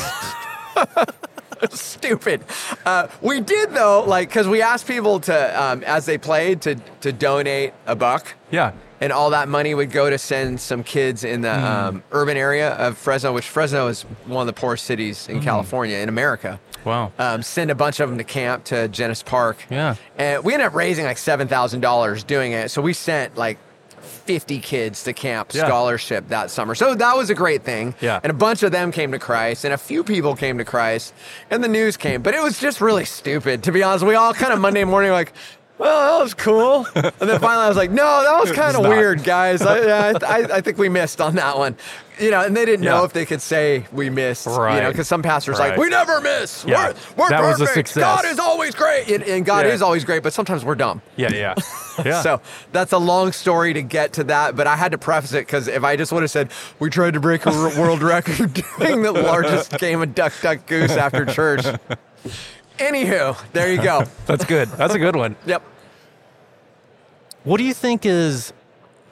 stupid. 1.72 2.44
Uh, 2.86 3.08
we 3.22 3.40
did 3.40 3.72
though, 3.72 4.04
like, 4.04 4.30
because 4.30 4.48
we 4.48 4.62
asked 4.62 4.88
people 4.88 5.20
to, 5.22 5.62
um, 5.64 5.84
as 5.84 6.06
they 6.06 6.18
played, 6.18 6.62
to 6.62 6.76
to 7.02 7.12
donate 7.12 7.74
a 7.86 7.96
buck 7.96 8.36
Yeah. 8.52 8.74
And 9.02 9.12
all 9.12 9.30
that 9.32 9.48
money 9.50 9.74
would 9.76 9.92
go 9.92 10.10
to 10.10 10.18
send 10.18 10.60
some 10.60 10.84
kids 10.84 11.24
in 11.24 11.42
the 11.42 11.54
um, 11.54 12.04
urban 12.12 12.38
area 12.38 12.72
of 12.76 12.98
Fresno, 12.98 13.34
which 13.34 13.46
Fresno 13.48 13.88
is 13.88 14.04
one 14.26 14.42
of 14.42 14.48
the 14.48 14.60
poorest 14.60 14.86
cities 14.86 15.28
in 15.28 15.42
California, 15.42 15.98
in 15.98 16.10
America. 16.10 16.60
Wow. 16.86 17.12
Um, 17.18 17.42
send 17.44 17.72
a 17.72 17.76
bunch 17.76 18.00
of 18.00 18.10
them 18.10 18.18
to 18.18 18.24
camp 18.24 18.66
to 18.66 18.88
Genesis 18.90 19.24
Park. 19.24 19.58
Yeah. 19.70 19.96
And 20.18 20.44
we 20.44 20.54
ended 20.54 20.68
up 20.68 20.74
raising 20.74 21.06
like 21.06 21.18
$7,000 21.18 22.28
doing 22.28 22.52
it. 22.52 22.72
So 22.72 22.82
we 22.82 22.94
sent 22.94 23.38
like 23.38 23.58
50 24.26 24.60
kids 24.60 25.04
to 25.04 25.14
camp 25.14 25.52
Yeah. 25.54 25.66
scholarship 25.66 26.28
that 26.30 26.50
summer. 26.50 26.76
So 26.76 26.94
that 26.96 27.16
was 27.18 27.30
a 27.30 27.36
great 27.36 27.64
thing. 27.64 27.96
Yeah. 28.02 28.20
And 28.24 28.30
a 28.32 28.34
bunch 28.34 28.64
of 28.64 28.72
them 28.72 28.92
came 28.92 29.12
to 29.14 29.20
Christ 29.20 29.64
and 29.66 29.74
a 29.74 29.78
few 29.78 30.04
people 30.04 30.36
came 30.36 30.58
to 30.58 30.66
Christ 30.66 31.14
and 31.50 31.64
the 31.64 31.68
news 31.70 31.96
came. 31.98 32.22
But 32.22 32.34
it 32.36 32.42
was 32.44 32.60
just 32.60 32.82
really 32.82 33.06
stupid, 33.06 33.64
to 33.64 33.72
be 33.72 33.82
honest. 33.84 34.06
We 34.06 34.16
all 34.16 34.34
kind 34.34 34.54
of 34.54 34.60
Monday 34.60 34.84
morning 34.84 35.12
like, 35.12 35.34
well, 35.78 36.18
that 36.18 36.24
was 36.24 36.34
cool. 36.34 36.88
And 36.96 37.30
then 37.30 37.40
finally 37.40 37.66
I 37.66 37.68
was 37.68 37.78
like, 37.78 37.92
no, 37.92 38.04
that 38.24 38.40
was 38.40 38.52
kind 38.52 38.76
of 38.76 38.84
weird, 38.84 39.24
guys. 39.24 39.62
I, 39.62 40.10
I, 40.10 40.10
I, 40.58 40.62
think 40.62 40.78
we 40.78 40.90
missed 40.90 41.22
on 41.22 41.36
that 41.36 41.58
one. 41.58 41.78
You 42.20 42.32
know, 42.32 42.42
and 42.42 42.56
they 42.56 42.66
didn't 42.66 42.86
know 42.86 43.06
if 43.06 43.14
they 43.14 43.26
could 43.26 43.42
say 43.42 43.86
we 43.92 44.10
missed. 44.10 44.46
You 44.46 44.52
know, 44.52 44.92
because 44.92 45.08
some 45.08 45.22
pastors 45.24 45.58
Right. 45.58 45.70
like, 45.72 45.80
we 45.80 45.90
never 45.90 46.20
miss. 46.22 46.64
Yeah. 46.66 46.90
We're, 46.90 47.24
we're 47.24 47.30
That 47.30 47.42
was 47.42 47.62
a 47.62 47.66
perfect. 47.66 47.88
success. 47.90 48.04
God 48.04 48.26
is 48.26 48.40
always 48.40 48.76
great. 48.76 49.10
And, 49.10 49.24
and 49.24 49.46
God 49.46 49.66
Yeah. 49.66 49.72
is 49.74 49.82
always 49.82 50.04
great, 50.04 50.22
but 50.22 50.34
sometimes 50.34 50.64
we're 50.66 50.76
dumb. 50.76 51.02
Yeah. 51.16 51.32
Yeah. 51.32 51.56
Yeah. 52.04 52.24
So 52.24 52.42
that's 52.72 52.92
a 52.92 52.98
long 52.98 53.32
story 53.34 53.72
to 53.74 53.84
get 53.84 54.14
to 54.14 54.24
that, 54.24 54.56
but 54.56 54.66
I 54.66 54.76
had 54.76 54.94
to 54.94 54.98
preface 54.98 55.32
it 55.34 55.46
because 55.46 55.68
if 55.68 55.84
I 55.84 55.96
just 55.96 56.12
would 56.12 56.24
have 56.24 56.32
said 56.32 56.50
we 56.80 56.90
tried 56.90 57.14
to 57.14 57.20
break 57.20 57.46
a 57.46 57.52
r- 57.52 57.80
world 57.80 58.02
record 58.02 58.52
doing 58.80 59.04
the 59.04 59.12
largest 59.12 59.78
game 59.78 60.02
of 60.02 60.16
duck 60.16 60.34
duck 60.42 60.66
goose 60.66 60.90
after 60.94 61.24
church, 61.24 61.64
Anywho, 62.80 63.38
there 63.54 63.72
you 63.72 63.82
go. 63.82 64.04
That's 64.26 64.46
good. 64.46 64.70
That's 64.70 64.94
a 64.94 65.00
good 65.00 65.16
one. 65.16 65.36
yep. 65.46 65.62
What 67.44 67.58
do 67.58 67.64
you 67.64 67.74
think 67.74 68.06
is 68.06 68.54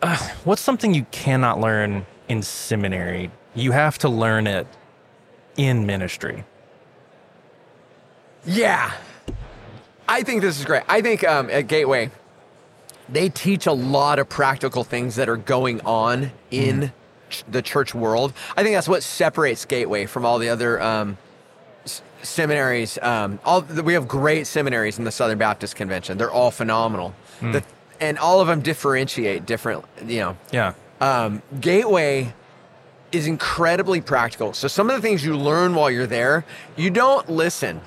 uh, 0.02 0.18
what's 0.46 0.62
something 0.62 0.94
you 0.94 1.06
cannot 1.12 1.60
learn 1.60 2.06
in 2.30 2.42
seminary? 2.42 3.30
You 3.54 3.72
have 3.72 3.98
to 4.00 4.10
learn 4.10 4.48
it 4.48 4.68
in 5.58 5.86
ministry. 5.86 6.46
Yeah. 8.46 8.92
I 10.08 10.24
think 10.24 10.42
this 10.42 10.60
is 10.60 10.66
great. 10.66 10.84
I 10.88 11.02
think 11.02 11.24
um, 11.24 11.50
at 11.50 11.68
Gateway, 11.68 12.10
they 13.10 13.30
teach 13.30 13.68
a 13.68 13.74
lot 13.74 14.18
of 14.20 14.30
practical 14.30 14.84
things 14.84 15.16
that 15.18 15.30
are 15.30 15.38
going 15.38 15.82
on 15.82 16.32
in 16.50 16.92
ch- 17.30 17.44
the 17.50 17.62
church 17.62 17.94
world. 17.94 18.34
I 18.58 18.64
think 18.64 18.76
that's 18.76 18.90
what 18.90 19.04
separates 19.04 19.66
Gateway 19.66 20.06
from 20.06 20.26
all 20.26 20.40
the 20.40 20.50
other 20.50 20.82
um, 20.82 21.18
seminaries. 22.22 22.98
Um, 23.02 23.40
all 23.46 23.62
we 23.62 23.94
have 23.94 24.08
great 24.08 24.48
seminaries 24.48 25.00
in 25.00 25.06
the 25.06 25.12
Southern 25.12 25.38
Baptist 25.38 25.76
Convention. 25.76 26.18
They're 26.18 26.32
all 26.32 26.52
phenomenal, 26.52 27.14
The- 27.42 27.64
and 28.00 28.18
all 28.20 28.40
of 28.42 28.48
them 28.48 28.62
differentiate 28.62 29.46
different. 29.46 29.84
You 30.06 30.20
know, 30.20 30.38
Yeah. 30.52 30.74
um, 31.00 31.42
Gateway 31.60 32.34
is 33.12 33.28
incredibly 33.28 34.00
practical. 34.02 34.54
So 34.54 34.68
some 34.68 34.90
of 34.90 34.96
the 34.96 35.02
things 35.02 35.26
you 35.26 35.36
learn 35.36 35.76
while 35.76 35.90
you're 35.92 36.08
there, 36.08 36.46
you 36.76 36.90
don't 36.90 37.30
listen 37.30 37.82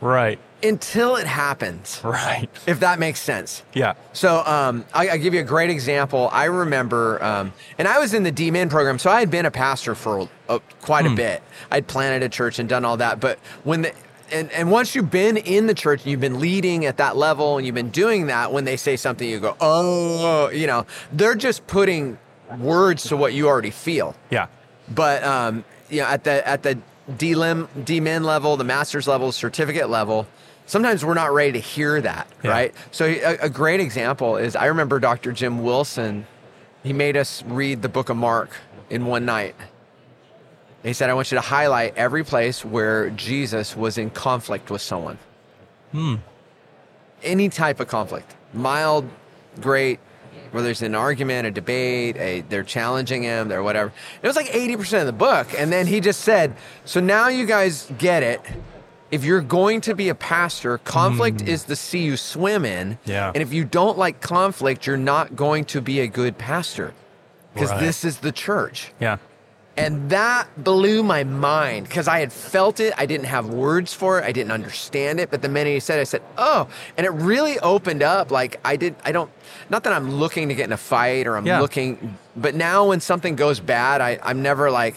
Right. 0.00 0.38
Until 0.64 1.16
it 1.16 1.26
happens, 1.26 2.00
Right. 2.02 2.48
if 2.66 2.80
that 2.80 2.98
makes 2.98 3.20
sense. 3.20 3.62
Yeah. 3.74 3.94
So 4.12 4.42
um, 4.46 4.84
I, 4.94 5.10
I 5.10 5.16
give 5.18 5.34
you 5.34 5.40
a 5.40 5.44
great 5.44 5.70
example. 5.70 6.28
I 6.32 6.44
remember, 6.44 7.22
um, 7.22 7.52
and 7.78 7.86
I 7.86 7.98
was 7.98 8.14
in 8.14 8.22
the 8.22 8.32
D-Min 8.32 8.68
program, 8.70 8.98
so 8.98 9.10
I 9.10 9.20
had 9.20 9.30
been 9.30 9.46
a 9.46 9.50
pastor 9.50 9.94
for 9.94 10.28
uh, 10.48 10.58
quite 10.80 11.06
a 11.06 11.10
bit. 11.10 11.42
I'd 11.70 11.86
planted 11.86 12.24
a 12.24 12.28
church 12.28 12.58
and 12.58 12.68
done 12.68 12.84
all 12.84 12.96
that. 12.96 13.20
But 13.20 13.38
when 13.64 13.82
the 13.82 13.92
and, 14.32 14.50
and 14.52 14.70
once 14.70 14.94
you've 14.94 15.10
been 15.10 15.36
in 15.36 15.66
the 15.66 15.74
church 15.74 16.02
and 16.02 16.10
you've 16.10 16.20
been 16.20 16.40
leading 16.40 16.86
at 16.86 16.96
that 16.96 17.14
level 17.16 17.58
and 17.58 17.66
you've 17.66 17.74
been 17.74 17.90
doing 17.90 18.26
that, 18.28 18.52
when 18.52 18.64
they 18.64 18.76
say 18.76 18.96
something, 18.96 19.28
you 19.28 19.38
go, 19.38 19.54
oh, 19.60 20.48
you 20.48 20.66
know, 20.66 20.86
they're 21.12 21.34
just 21.34 21.66
putting 21.66 22.18
words 22.58 23.04
to 23.04 23.16
what 23.18 23.34
you 23.34 23.46
already 23.46 23.70
feel. 23.70 24.16
Yeah. 24.30 24.46
But 24.88 25.22
um, 25.22 25.62
you 25.90 26.00
know, 26.00 26.06
at 26.06 26.24
the 26.24 26.46
at 26.48 26.62
the 26.62 26.78
DLIM, 27.18 27.68
DMin 27.84 28.24
level, 28.24 28.56
the 28.56 28.64
master's 28.64 29.06
level, 29.06 29.30
certificate 29.30 29.90
level, 29.90 30.26
sometimes 30.66 31.04
we're 31.04 31.14
not 31.14 31.32
ready 31.32 31.52
to 31.52 31.58
hear 31.58 32.00
that, 32.00 32.26
Yeah. 32.42 32.50
right? 32.50 32.74
So 32.90 33.04
a, 33.06 33.36
a 33.42 33.48
great 33.48 33.80
example 33.80 34.36
is 34.36 34.56
I 34.56 34.66
remember 34.66 34.98
Dr. 35.00 35.32
Jim 35.32 35.62
Wilson. 35.62 36.26
He 36.82 36.92
made 36.92 37.16
us 37.16 37.42
read 37.46 37.82
the 37.82 37.88
book 37.88 38.08
of 38.10 38.16
Mark 38.16 38.50
in 38.90 39.06
one 39.06 39.24
night. 39.24 39.54
He 40.82 40.92
said, 40.92 41.08
"I 41.08 41.14
want 41.14 41.30
you 41.32 41.36
to 41.36 41.40
highlight 41.42 41.96
every 41.96 42.24
place 42.24 42.62
where 42.64 43.08
Jesus 43.10 43.74
was 43.74 43.96
in 43.96 44.10
conflict 44.10 44.70
with 44.70 44.82
someone. 44.82 45.18
Hmm. 45.92 46.16
Any 47.22 47.48
type 47.48 47.80
of 47.80 47.88
conflict, 47.88 48.34
mild, 48.52 49.08
great." 49.60 49.98
Whether 50.50 50.70
it's 50.70 50.82
an 50.82 50.94
argument, 50.94 51.48
a 51.48 51.50
debate, 51.50 52.16
a, 52.16 52.42
they're 52.42 52.62
challenging 52.62 53.24
him, 53.24 53.48
they're 53.48 53.62
whatever. 53.64 53.92
It 54.22 54.26
was 54.28 54.36
like 54.36 54.46
80% 54.46 55.00
of 55.00 55.06
the 55.06 55.12
book. 55.12 55.48
And 55.58 55.72
then 55.72 55.84
he 55.88 55.98
just 55.98 56.20
said, 56.20 56.54
So 56.84 57.00
now 57.00 57.26
you 57.26 57.44
guys 57.44 57.90
get 57.98 58.22
it. 58.22 58.40
If 59.14 59.24
you're 59.24 59.40
going 59.40 59.80
to 59.82 59.94
be 59.94 60.08
a 60.08 60.14
pastor, 60.14 60.78
conflict 60.78 61.40
hmm. 61.42 61.46
is 61.46 61.64
the 61.64 61.76
sea 61.76 62.02
you 62.02 62.16
swim 62.16 62.64
in. 62.64 62.98
Yeah. 63.04 63.30
And 63.32 63.42
if 63.42 63.52
you 63.52 63.64
don't 63.64 63.96
like 63.96 64.20
conflict, 64.20 64.88
you're 64.88 64.96
not 64.96 65.36
going 65.36 65.66
to 65.66 65.80
be 65.80 66.00
a 66.00 66.08
good 66.08 66.36
pastor 66.36 66.92
because 67.52 67.70
Right. 67.70 67.80
this 67.80 68.04
is 68.04 68.18
the 68.18 68.32
church. 68.32 68.92
Yeah. 68.98 69.18
And 69.76 70.10
that 70.10 70.48
blew 70.56 71.04
my 71.04 71.22
mind 71.22 71.86
because 71.88 72.08
I 72.08 72.18
had 72.18 72.32
felt 72.32 72.80
it. 72.80 72.92
I 72.96 73.06
didn't 73.06 73.26
have 73.26 73.48
words 73.48 73.94
for 73.94 74.18
it. 74.18 74.24
I 74.24 74.32
didn't 74.32 74.50
understand 74.50 75.20
it. 75.20 75.30
But 75.30 75.42
the 75.42 75.48
minute 75.48 75.74
he 75.74 75.80
said 75.80 75.98
it, 75.98 76.02
I 76.02 76.04
said, 76.04 76.22
oh. 76.36 76.68
And 76.96 77.06
it 77.06 77.10
really 77.10 77.58
opened 77.60 78.02
up. 78.02 78.32
Like, 78.32 78.60
I 78.64 78.74
did, 78.74 78.96
I 79.04 79.12
don't, 79.12 79.30
not 79.70 79.84
that 79.84 79.92
I'm 79.92 80.10
looking 80.10 80.48
to 80.48 80.56
get 80.56 80.66
in 80.66 80.72
a 80.72 80.76
fight 80.76 81.28
or 81.28 81.36
I'm 81.36 81.46
Yeah. 81.46 81.60
looking, 81.60 82.18
but 82.36 82.56
now 82.56 82.88
when 82.88 82.98
something 83.00 83.36
goes 83.36 83.60
bad, 83.60 84.00
I, 84.00 84.18
I'm 84.24 84.42
never 84.42 84.72
like, 84.72 84.96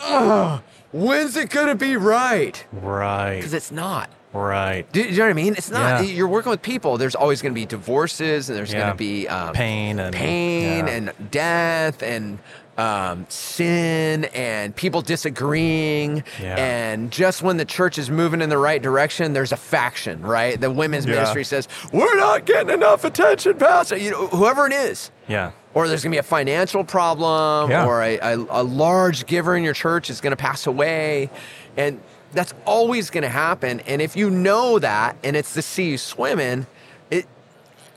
oh, 0.00 0.60
when's 0.96 1.36
it 1.36 1.50
going 1.50 1.68
to 1.68 1.74
be 1.74 1.96
right? 1.96 2.64
Right. 2.72 3.36
Because 3.36 3.54
it's 3.54 3.70
not. 3.72 4.10
Right. 4.32 4.90
Do, 4.92 5.02
do 5.02 5.08
you 5.08 5.16
know 5.16 5.24
what 5.24 5.30
I 5.30 5.32
mean? 5.34 5.54
It's 5.54 5.70
not. 5.70 6.04
Yeah. 6.04 6.10
You're 6.12 6.28
working 6.28 6.50
with 6.50 6.60
people. 6.60 6.98
There's 6.98 7.14
always 7.14 7.40
going 7.40 7.54
to 7.54 7.58
be 7.58 7.64
divorces, 7.64 8.50
and 8.50 8.58
there's 8.58 8.72
Yeah. 8.72 8.80
going 8.80 8.90
to 8.92 8.96
be 8.96 9.26
um, 9.28 9.54
Pain 9.54 9.98
and- 9.98 10.14
pain 10.14 10.86
yeah. 10.86 10.92
and 10.92 11.30
death 11.30 12.02
and 12.02 12.38
um, 12.76 13.24
sin 13.30 14.26
and 14.34 14.76
people 14.76 15.00
disagreeing. 15.00 16.22
Yeah. 16.38 16.56
And 16.56 17.10
just 17.10 17.40
when 17.42 17.56
the 17.56 17.64
church 17.64 17.96
is 17.96 18.10
moving 18.10 18.42
in 18.42 18.50
the 18.50 18.58
right 18.58 18.82
direction, 18.82 19.32
there's 19.32 19.52
a 19.52 19.56
faction, 19.56 20.20
right? 20.20 20.60
The 20.60 20.70
women's 20.70 21.06
ministry 21.06 21.42
says 21.44 21.68
we're 21.92 22.16
not 22.18 22.44
getting 22.44 22.74
enough 22.74 23.04
attention, 23.04 23.56
pastor. 23.56 23.96
You 23.96 24.10
know, 24.10 24.26
whoever 24.26 24.66
it 24.66 24.74
is. 24.74 25.10
Yeah. 25.28 25.52
Or 25.76 25.88
there's 25.88 26.02
going 26.02 26.12
to 26.12 26.14
be 26.16 26.18
a 26.20 26.22
financial 26.22 26.84
problem, 26.84 27.70
Yeah. 27.70 27.84
or 27.84 28.02
a, 28.02 28.18
a, 28.18 28.34
a 28.48 28.62
large 28.62 29.26
giver 29.26 29.54
in 29.54 29.62
your 29.62 29.74
church 29.74 30.08
is 30.08 30.22
going 30.22 30.30
to 30.30 30.36
pass 30.36 30.66
away. 30.66 31.28
And 31.76 32.00
that's 32.32 32.54
always 32.64 33.10
going 33.10 33.24
to 33.24 33.28
happen. 33.28 33.80
And 33.80 34.00
if 34.00 34.16
you 34.16 34.30
know 34.30 34.78
that 34.78 35.16
and 35.22 35.36
it's 35.36 35.52
the 35.52 35.60
sea 35.60 35.90
you 35.90 35.98
swim 35.98 36.40
in, 36.40 36.66
it, 37.10 37.26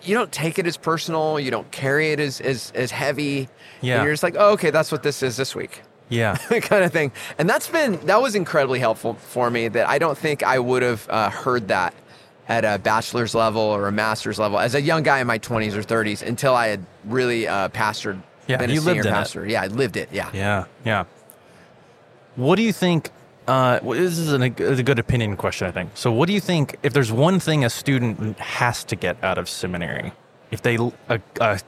you 0.04 0.14
don't 0.14 0.30
take 0.30 0.60
it 0.60 0.68
as 0.68 0.76
personal. 0.76 1.40
You 1.40 1.52
don't 1.52 1.72
carry 1.72 2.12
it 2.12 2.20
as, 2.20 2.42
as, 2.42 2.74
as 2.76 2.92
heavy. 2.92 3.48
Yeah. 3.80 3.96
And 3.96 4.04
you're 4.04 4.12
just 4.14 4.24
like, 4.24 4.36
oh, 4.38 4.52
okay, 4.52 4.72
that's 4.72 4.92
what 4.92 5.02
this 5.02 5.24
is 5.24 5.38
this 5.38 5.56
week. 5.56 5.82
Yeah. 6.10 6.36
kind 6.50 6.84
of 6.84 6.92
thing. 6.92 7.14
And 7.38 7.50
that's 7.50 7.70
been, 7.70 7.98
that 8.08 8.22
was 8.22 8.36
incredibly 8.36 8.80
helpful 8.80 9.14
for 9.14 9.50
me 9.50 9.70
that 9.70 9.88
I 9.88 10.00
don't 10.00 10.18
think 10.18 10.44
I 10.44 10.60
would 10.60 10.82
have 10.84 11.08
uh, 11.10 11.30
heard 11.30 11.70
that 11.70 11.94
at 12.50 12.65
a 12.65 12.79
bachelor's 12.79 13.36
level 13.36 13.62
or 13.62 13.88
a 13.88 13.91
master's 13.91 14.39
level 14.39 14.60
as 14.60 14.74
a 14.74 14.82
young 14.82 15.03
guy 15.03 15.20
in 15.20 15.27
my 15.27 15.38
20s 15.38 15.75
or 15.75 15.84
30s 15.84 16.27
until 16.27 16.56
I 16.56 16.68
had 16.68 16.84
really 17.06 17.48
uh, 17.48 17.70
pastored. 17.70 18.22
Yeah, 18.48 18.58
been 18.58 18.72
a 18.72 18.74
you 18.74 18.79
senior 18.79 18.96
lived 18.96 19.06
in 19.06 19.13
it. 19.13 19.15
pastor. 19.15 19.46
Yeah, 19.46 19.62
I 19.62 19.68
lived 19.68 19.96
it. 19.96 20.10
Yeah. 20.12 20.32
Yeah, 20.34 20.65
yeah. 20.84 21.06
What 22.36 22.56
do 22.56 22.63
you 22.63 22.74
think? 22.74 23.12
Uh, 23.48 23.79
well, 23.84 23.98
this 23.98 24.18
is 24.18 24.34
an, 24.34 24.41
a 24.41 24.50
good 24.50 25.00
opinion 25.00 25.38
question, 25.38 25.68
I 25.68 25.72
think. 25.72 25.91
So, 25.94 26.12
what 26.12 26.27
do 26.27 26.34
you 26.34 26.39
think 26.39 26.77
if 26.82 26.94
there's 26.94 27.12
one 27.12 27.39
thing 27.39 27.63
a 27.63 27.70
student 27.70 28.39
has 28.39 28.84
to 28.86 28.96
get 28.96 29.24
out 29.24 29.38
of 29.38 29.48
seminary? 29.48 30.12
If 30.50 30.63
they 30.63 30.77
a, 31.10 31.22
a 31.39 31.60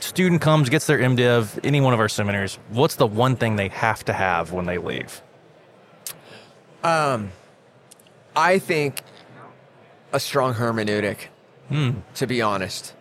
student 0.00 0.40
comes, 0.40 0.68
gets 0.68 0.86
their 0.86 0.98
MDiv, 0.98 1.60
any 1.64 1.80
one 1.80 1.94
of 1.94 2.00
our 2.00 2.08
seminaries, 2.08 2.58
what's 2.70 2.96
the 2.96 3.06
one 3.06 3.36
thing 3.36 3.56
they 3.56 3.68
have 3.68 4.04
to 4.06 4.12
have 4.12 4.52
when 4.52 4.66
they 4.66 4.78
leave? 4.78 5.22
Um, 6.82 7.30
I 8.34 8.58
think 8.58 9.02
a 10.12 10.20
strong 10.20 10.54
hermeneutic, 10.54 11.28
to 12.14 12.26
be 12.26 12.42
honest. 12.42 12.94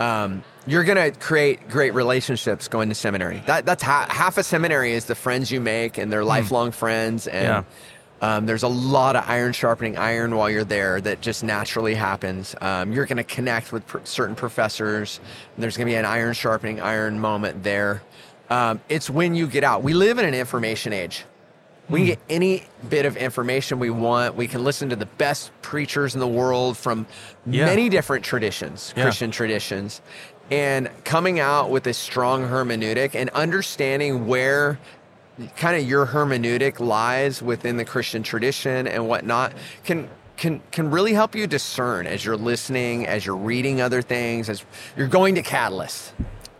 Um, 0.00 0.42
you're 0.66 0.82
going 0.84 1.12
to 1.12 1.16
create 1.18 1.68
great 1.68 1.94
relationships 1.94 2.66
going 2.68 2.88
to 2.88 2.94
seminary. 2.94 3.42
That, 3.46 3.64
that's 3.66 3.82
ha- 3.82 4.06
half 4.10 4.38
a 4.38 4.42
seminary 4.42 4.92
is 4.92 5.04
the 5.04 5.14
friends 5.14 5.52
you 5.52 5.60
make, 5.60 5.98
and 5.98 6.12
they're 6.12 6.24
lifelong 6.24 6.72
friends. 6.72 7.28
And 7.28 7.46
um, 8.20 8.46
there's 8.46 8.64
a 8.64 8.68
lot 8.68 9.14
of 9.14 9.24
iron 9.28 9.52
sharpening 9.52 9.96
iron 9.96 10.34
while 10.34 10.50
you're 10.50 10.64
there 10.64 11.00
that 11.02 11.20
just 11.20 11.44
naturally 11.44 11.94
happens. 11.94 12.56
Um, 12.60 12.92
you're 12.92 13.06
going 13.06 13.18
to 13.18 13.24
connect 13.24 13.70
with 13.72 13.86
pr- 13.86 13.98
certain 14.04 14.34
professors. 14.34 15.20
And 15.54 15.62
there's 15.62 15.76
going 15.76 15.86
to 15.86 15.92
be 15.92 15.96
an 15.96 16.06
iron 16.06 16.32
sharpening 16.34 16.80
iron 16.80 17.20
moment 17.20 17.62
there. 17.62 18.02
Um, 18.50 18.80
it's 18.88 19.08
when 19.08 19.34
you 19.36 19.46
get 19.46 19.62
out. 19.62 19.82
We 19.84 19.94
live 19.94 20.18
in 20.18 20.24
an 20.24 20.34
information 20.34 20.92
age. 20.92 21.24
We 21.88 21.98
can 21.98 22.06
hmm. 22.06 22.10
get 22.10 22.18
any 22.30 22.62
bit 22.88 23.06
of 23.06 23.16
information 23.16 23.78
we 23.78 23.90
want. 23.90 24.34
We 24.34 24.48
can 24.48 24.64
listen 24.64 24.88
to 24.90 24.96
the 24.96 25.06
best 25.06 25.50
preachers 25.62 26.14
in 26.14 26.20
the 26.20 26.28
world 26.28 26.76
from 26.76 27.06
Yeah. 27.46 27.66
many 27.66 27.88
different 27.88 28.24
traditions, 28.24 28.92
Yeah. 28.96 29.04
Christian 29.04 29.30
traditions, 29.30 30.00
and 30.50 30.88
coming 31.04 31.40
out 31.40 31.70
with 31.70 31.86
a 31.86 31.94
strong 31.94 32.48
hermeneutic 32.48 33.14
and 33.14 33.30
understanding 33.30 34.26
where 34.26 34.78
kind 35.56 35.76
of 35.76 35.88
your 35.88 36.06
hermeneutic 36.06 36.80
lies 36.80 37.42
within 37.42 37.76
the 37.76 37.84
Christian 37.84 38.22
tradition 38.22 38.86
and 38.86 39.08
whatnot 39.08 39.52
can 39.84 40.08
can 40.36 40.60
can 40.70 40.90
really 40.90 41.12
help 41.12 41.34
you 41.34 41.46
discern 41.46 42.06
as 42.06 42.24
you're 42.24 42.36
listening, 42.36 43.06
as 43.06 43.24
you're 43.24 43.36
reading 43.36 43.80
other 43.80 44.02
things, 44.02 44.48
as 44.48 44.64
you're 44.96 45.08
going 45.08 45.34
to 45.36 45.42
Catalyst 45.42 46.12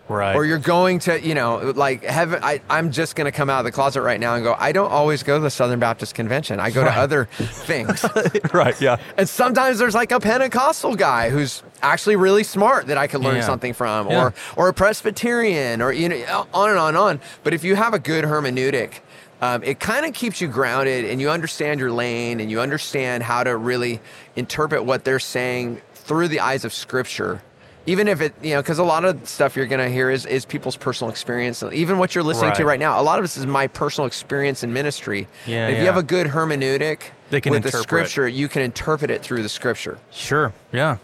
Right. 0.07 0.37
or 0.37 0.45
you're 0.45 0.59
going 0.59 0.99
to, 1.01 1.19
you 1.27 1.35
know, 1.35 1.73
like 1.75 2.05
heaven. 2.05 2.41
I, 2.43 2.61
I'm 2.69 2.93
just 2.93 3.17
going 3.17 3.25
to 3.25 3.33
come 3.33 3.49
out 3.49 3.61
of 3.61 3.65
the 3.65 3.73
closet 3.73 4.03
right 4.03 4.21
now 4.21 4.35
and 4.35 4.45
go. 4.45 4.55
I 4.59 4.73
don't 4.73 4.91
always 4.91 5.23
go 5.23 5.39
to 5.39 5.43
the 5.43 5.51
Southern 5.51 5.79
Baptist 5.81 6.15
Convention. 6.15 6.61
I 6.61 6.71
go 6.71 6.83
Right. 6.83 6.93
to 6.95 7.01
other 7.01 7.25
things, 7.37 8.05
right. 8.53 8.79
Yeah. 8.81 8.97
and 9.17 9.27
sometimes 9.27 9.79
there's 9.79 9.95
like 9.95 10.13
a 10.13 10.21
Pentecostal 10.21 10.95
guy 10.95 11.31
who's 11.31 11.63
actually 11.83 12.17
really 12.17 12.45
smart 12.45 12.89
that 12.89 12.99
I 12.99 13.07
could 13.07 13.23
learn 13.23 13.37
Yeah. 13.37 13.47
something 13.47 13.73
from, 13.73 14.11
Yeah. 14.11 14.25
or 14.25 14.35
or 14.57 14.69
a 14.69 14.75
Presbyterian, 14.75 15.81
or 15.81 15.91
you 15.93 16.09
know, 16.11 16.47
on 16.53 16.69
and 16.71 16.79
on 16.79 16.89
and 16.89 16.97
on. 16.99 17.21
But 17.43 17.55
if 17.55 17.65
you 17.65 17.75
have 17.77 17.95
a 17.95 17.99
good 17.99 18.25
hermeneutic. 18.25 18.95
Um, 19.43 19.63
it 19.63 19.79
kind 19.79 20.07
of 20.07 20.15
keeps 20.15 20.41
you 20.41 20.49
grounded 20.49 21.05
and 21.05 21.21
you 21.21 21.29
understand 21.29 21.79
your 21.79 21.91
lane 21.91 22.41
and 22.41 22.51
you 22.51 22.61
understand 22.61 23.23
how 23.23 23.45
to 23.45 23.55
really 23.57 24.01
interpret 24.37 24.85
what 24.87 25.05
they're 25.05 25.19
saying 25.19 25.83
through 25.95 26.29
the 26.29 26.41
eyes 26.41 26.65
of 26.65 26.73
scripture 26.73 27.43
even 27.87 28.09
if 28.09 28.21
it 28.21 28.35
you 28.43 28.55
know 28.55 28.63
because 28.63 28.79
a 28.79 28.85
lot 28.85 29.05
of 29.05 29.29
stuff 29.29 29.57
you're 29.57 29.67
gonna 29.67 29.89
hear 29.89 30.11
is 30.11 30.25
is 30.27 30.45
people's 30.45 30.77
personal 30.77 31.11
experience 31.11 31.63
even 31.73 31.99
what 31.99 32.15
you're 32.15 32.25
listening 32.25 32.53
to 32.55 32.65
Right. 32.65 32.73
right 32.73 32.81
now 32.81 33.01
a 33.01 33.03
lot 33.03 33.19
of 33.19 33.25
this 33.25 33.37
is 33.37 33.47
my 33.47 33.67
personal 33.67 34.07
experience 34.07 34.63
in 34.63 34.73
ministry 34.73 35.29
Yeah, 35.47 35.69
if 35.69 35.79
you 35.79 35.87
have 35.87 35.97
a 35.97 36.03
good 36.03 36.29
hermeneutic 36.29 37.01
They 37.31 37.41
can 37.41 37.53
with 37.53 37.63
the 37.63 37.73
scripture 37.73 38.27
you 38.29 38.49
can 38.49 38.63
interpret 38.63 39.11
it 39.11 39.23
through 39.23 39.43
the 39.43 39.49
scripture 39.49 39.99
Sure. 40.11 40.53
Yeah. 40.73 40.97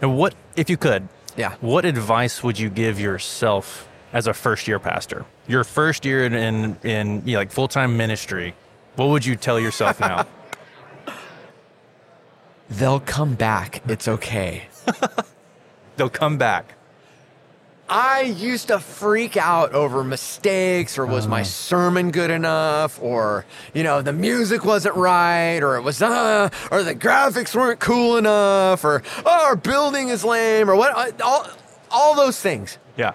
And 0.00 0.16
what, 0.16 0.34
if 0.54 0.70
you 0.70 0.76
could, 0.76 1.08
Yeah. 1.36 1.54
what 1.60 1.84
advice 1.84 2.42
would 2.44 2.56
you 2.58 2.70
give 2.70 3.00
yourself 3.00 3.88
as 4.12 4.28
a 4.28 4.32
first 4.34 4.68
year 4.68 4.78
pastor? 4.78 5.24
Your 5.48 5.64
first 5.64 6.04
year 6.04 6.24
in, 6.24 6.34
in, 6.34 6.76
in 6.84 7.22
you 7.26 7.32
know, 7.32 7.38
like 7.40 7.50
full 7.50 7.66
time 7.68 7.96
ministry. 7.96 8.54
What 8.94 9.08
would 9.08 9.24
you 9.26 9.34
tell 9.36 9.58
yourself 9.58 9.98
now? 10.00 10.26
they'll 12.70 13.00
come 13.00 13.34
back 13.34 13.82
it's 13.88 14.06
okay 14.06 14.68
They'll 15.98 16.08
come 16.08 16.38
back. 16.38 16.74
I 17.90 18.20
used 18.20 18.68
to 18.68 18.80
freak 18.80 19.36
out 19.38 19.72
over 19.72 20.04
mistakes 20.04 20.98
or 20.98 21.06
was 21.06 21.26
my 21.26 21.42
sermon 21.42 22.10
good 22.10 22.30
enough 22.30 23.00
or 23.02 23.46
you 23.72 23.82
know 23.82 24.02
the 24.02 24.12
music 24.12 24.62
wasn't 24.62 24.94
right 24.94 25.60
or 25.62 25.76
it 25.76 25.80
was 25.80 26.02
uh 26.02 26.50
or 26.70 26.82
the 26.82 26.94
graphics 26.94 27.54
weren't 27.56 27.80
cool 27.80 28.18
enough 28.18 28.84
or 28.84 29.02
oh, 29.24 29.46
our 29.46 29.56
building 29.56 30.10
is 30.10 30.22
lame 30.22 30.68
or 30.68 30.76
what 30.76 30.94
uh, 30.94 31.24
all 31.24 31.46
all 31.90 32.14
those 32.14 32.38
things. 32.40 32.78
Yeah. 32.96 33.14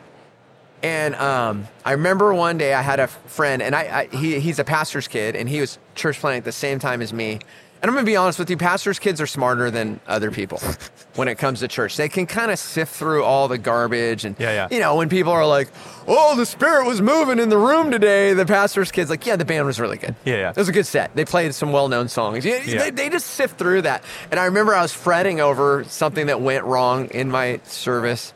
And 0.82 1.16
um, 1.16 1.68
I 1.86 1.94
remember 1.94 2.34
one 2.34 2.58
day 2.58 2.74
I 2.74 2.82
had 2.82 3.00
a 3.00 3.08
friend, 3.08 3.62
and 3.62 3.74
I, 3.74 4.10
I 4.12 4.16
he, 4.16 4.40
he's 4.42 4.60
a 4.60 4.66
pastor's 4.66 5.08
kid, 5.08 5.34
and 5.34 5.48
he 5.48 5.62
was 5.62 5.80
church 5.96 6.20
planting 6.20 6.40
at 6.40 6.44
the 6.44 6.52
same 6.52 6.78
time 6.78 7.02
as 7.02 7.14
me. 7.14 7.40
And 7.84 7.90
I'm 7.90 7.96
gonna 7.96 8.06
be 8.06 8.16
honest 8.16 8.40
with 8.40 8.50
you, 8.50 8.56
pastors' 8.56 8.98
kids 8.98 9.20
are 9.20 9.28
smarter 9.28 9.70
than 9.70 10.00
other 10.08 10.32
people 10.32 10.58
when 11.16 11.28
it 11.28 11.36
comes 11.38 11.60
to 11.60 11.68
church. 11.68 11.98
They 11.98 12.08
can 12.08 12.26
kind 12.26 12.50
of 12.50 12.58
sift 12.58 12.96
through 12.96 13.26
all 13.26 13.50
the 13.50 13.58
garbage, 13.58 14.24
and 14.24 14.38
Yeah, 14.40 14.54
yeah. 14.54 14.68
you 14.72 14.80
know 14.80 14.96
when 14.96 15.10
people 15.10 15.34
are 15.34 15.46
like, 15.46 15.68
"Oh, 16.08 16.38
the 16.38 16.46
spirit 16.46 16.86
was 16.88 17.02
moving 17.02 17.40
in 17.40 17.50
the 17.50 17.58
room 17.58 17.92
today," 17.92 18.32
the 18.34 18.46
pastor's 18.46 18.90
kids 18.90 19.10
like, 19.10 19.26
"Yeah, 19.26 19.36
the 19.36 19.44
band 19.44 19.66
was 19.66 19.82
really 19.82 19.98
good. 19.98 20.16
Yeah, 20.24 20.36
yeah. 20.36 20.50
it 20.52 20.56
was 20.56 20.70
a 20.70 20.72
good 20.72 20.86
set. 20.88 21.14
They 21.14 21.26
played 21.26 21.54
some 21.54 21.74
well-known 21.74 22.08
songs. 22.08 22.46
Yeah, 22.46 22.62
Yeah. 22.66 22.84
They, 22.84 22.92
they 22.92 23.10
just 23.10 23.28
sift 23.32 23.58
through 23.58 23.82
that." 23.82 24.02
And 24.32 24.40
I 24.40 24.46
remember 24.46 24.74
I 24.74 24.82
was 24.82 24.94
fretting 24.94 25.42
over 25.42 25.84
something 25.84 26.28
that 26.28 26.40
went 26.40 26.64
wrong 26.64 27.08
in 27.08 27.30
my 27.30 27.60
service, 27.66 28.34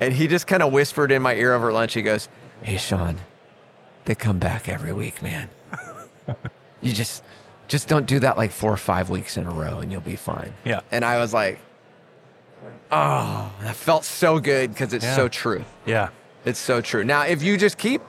and 0.00 0.12
he 0.12 0.26
just 0.26 0.48
kind 0.48 0.60
of 0.60 0.72
whispered 0.72 1.12
in 1.12 1.22
my 1.22 1.36
ear 1.36 1.54
over 1.54 1.72
lunch. 1.72 1.94
He 1.94 2.02
goes, 2.02 2.28
"Hey, 2.62 2.78
Shawn, 2.78 3.18
they 4.06 4.16
come 4.16 4.40
back 4.40 4.68
every 4.68 4.92
week, 4.92 5.22
man. 5.22 5.50
you 6.82 6.92
just 6.92 7.22
just 7.68 7.86
don't 7.88 8.06
do 8.06 8.18
that 8.20 8.36
like 8.36 8.50
four 8.50 8.72
or 8.72 8.76
five 8.78 9.08
weeks 9.10 9.36
in 9.36 9.46
a 9.46 9.50
row, 9.50 9.78
and 9.78 9.92
you'll 9.92 10.00
be 10.00 10.16
fine." 10.16 10.52
Yeah. 10.64 10.80
And 10.90 11.04
I 11.04 11.18
was 11.18 11.32
like, 11.32 11.58
"Oh, 12.90 13.52
that 13.62 13.76
felt 13.76 14.04
so 14.04 14.38
good 14.38 14.70
because 14.72 14.92
it's 14.92 15.04
Yeah. 15.04 15.16
so 15.16 15.28
true. 15.28 15.64
Yeah. 15.86 16.08
It's 16.44 16.58
so 16.58 16.80
true." 16.80 17.04
Now, 17.04 17.22
if 17.22 17.42
you 17.42 17.56
just 17.56 17.78
keep 17.78 18.02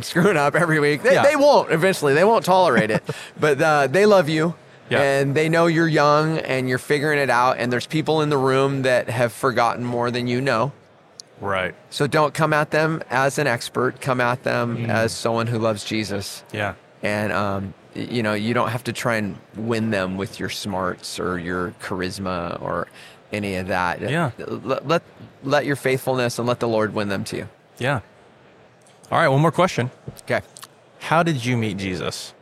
screwing 0.00 0.36
up 0.36 0.54
every 0.54 0.80
week, 0.80 1.02
they, 1.02 1.14
Yeah. 1.14 1.22
they 1.22 1.36
won't. 1.36 1.70
Eventually, 1.72 2.14
they 2.14 2.24
won't 2.24 2.44
tolerate 2.44 2.90
it. 2.90 3.02
but 3.40 3.60
uh, 3.60 3.86
they 3.86 4.06
love 4.06 4.28
you. 4.28 4.54
Yeah. 4.90 5.02
And 5.02 5.34
they 5.34 5.50
know 5.50 5.66
you're 5.66 5.86
young 5.88 6.38
and 6.38 6.66
you're 6.68 6.78
figuring 6.78 7.18
it 7.18 7.28
out, 7.30 7.58
and 7.58 7.70
there's 7.72 7.86
people 7.86 8.22
in 8.22 8.30
the 8.30 8.38
room 8.38 8.82
that 8.82 9.10
have 9.10 9.32
forgotten 9.32 9.84
more 9.84 10.10
than 10.10 10.26
you 10.26 10.40
know. 10.40 10.72
Right. 11.40 11.74
So 11.90 12.06
don't 12.06 12.32
come 12.32 12.52
at 12.54 12.70
them 12.70 13.02
as 13.10 13.38
an 13.38 13.46
expert. 13.46 14.00
Come 14.00 14.20
at 14.20 14.42
them 14.44 14.90
as 14.90 15.12
someone 15.12 15.46
who 15.46 15.58
loves 15.58 15.84
Jesus. 15.84 16.42
Yeah. 16.52 16.74
And 17.02 17.32
um, 17.32 17.74
you 17.98 18.22
know, 18.22 18.34
you 18.34 18.54
don't 18.54 18.68
have 18.68 18.84
to 18.84 18.92
try 18.92 19.16
and 19.16 19.36
win 19.56 19.90
them 19.90 20.16
with 20.16 20.38
your 20.38 20.48
smarts 20.48 21.18
or 21.18 21.38
your 21.38 21.72
charisma 21.80 22.60
or 22.62 22.88
any 23.32 23.56
of 23.56 23.66
that. 23.68 24.00
Yeah. 24.00 24.30
Let 24.38 24.86
let, 24.86 25.02
let 25.42 25.66
your 25.66 25.76
faithfulness 25.76 26.38
and 26.38 26.46
let 26.48 26.60
the 26.60 26.68
Lord 26.68 26.94
win 26.94 27.08
them 27.08 27.24
to 27.24 27.36
you. 27.36 27.48
Yeah. 27.78 28.00
All 29.10 29.18
right. 29.18 29.28
One 29.28 29.40
more 29.40 29.52
question. 29.52 29.90
Okay. 30.22 30.40
How 31.00 31.22
did 31.22 31.44
you 31.44 31.56
meet 31.56 31.76
Jesus? 31.76 32.34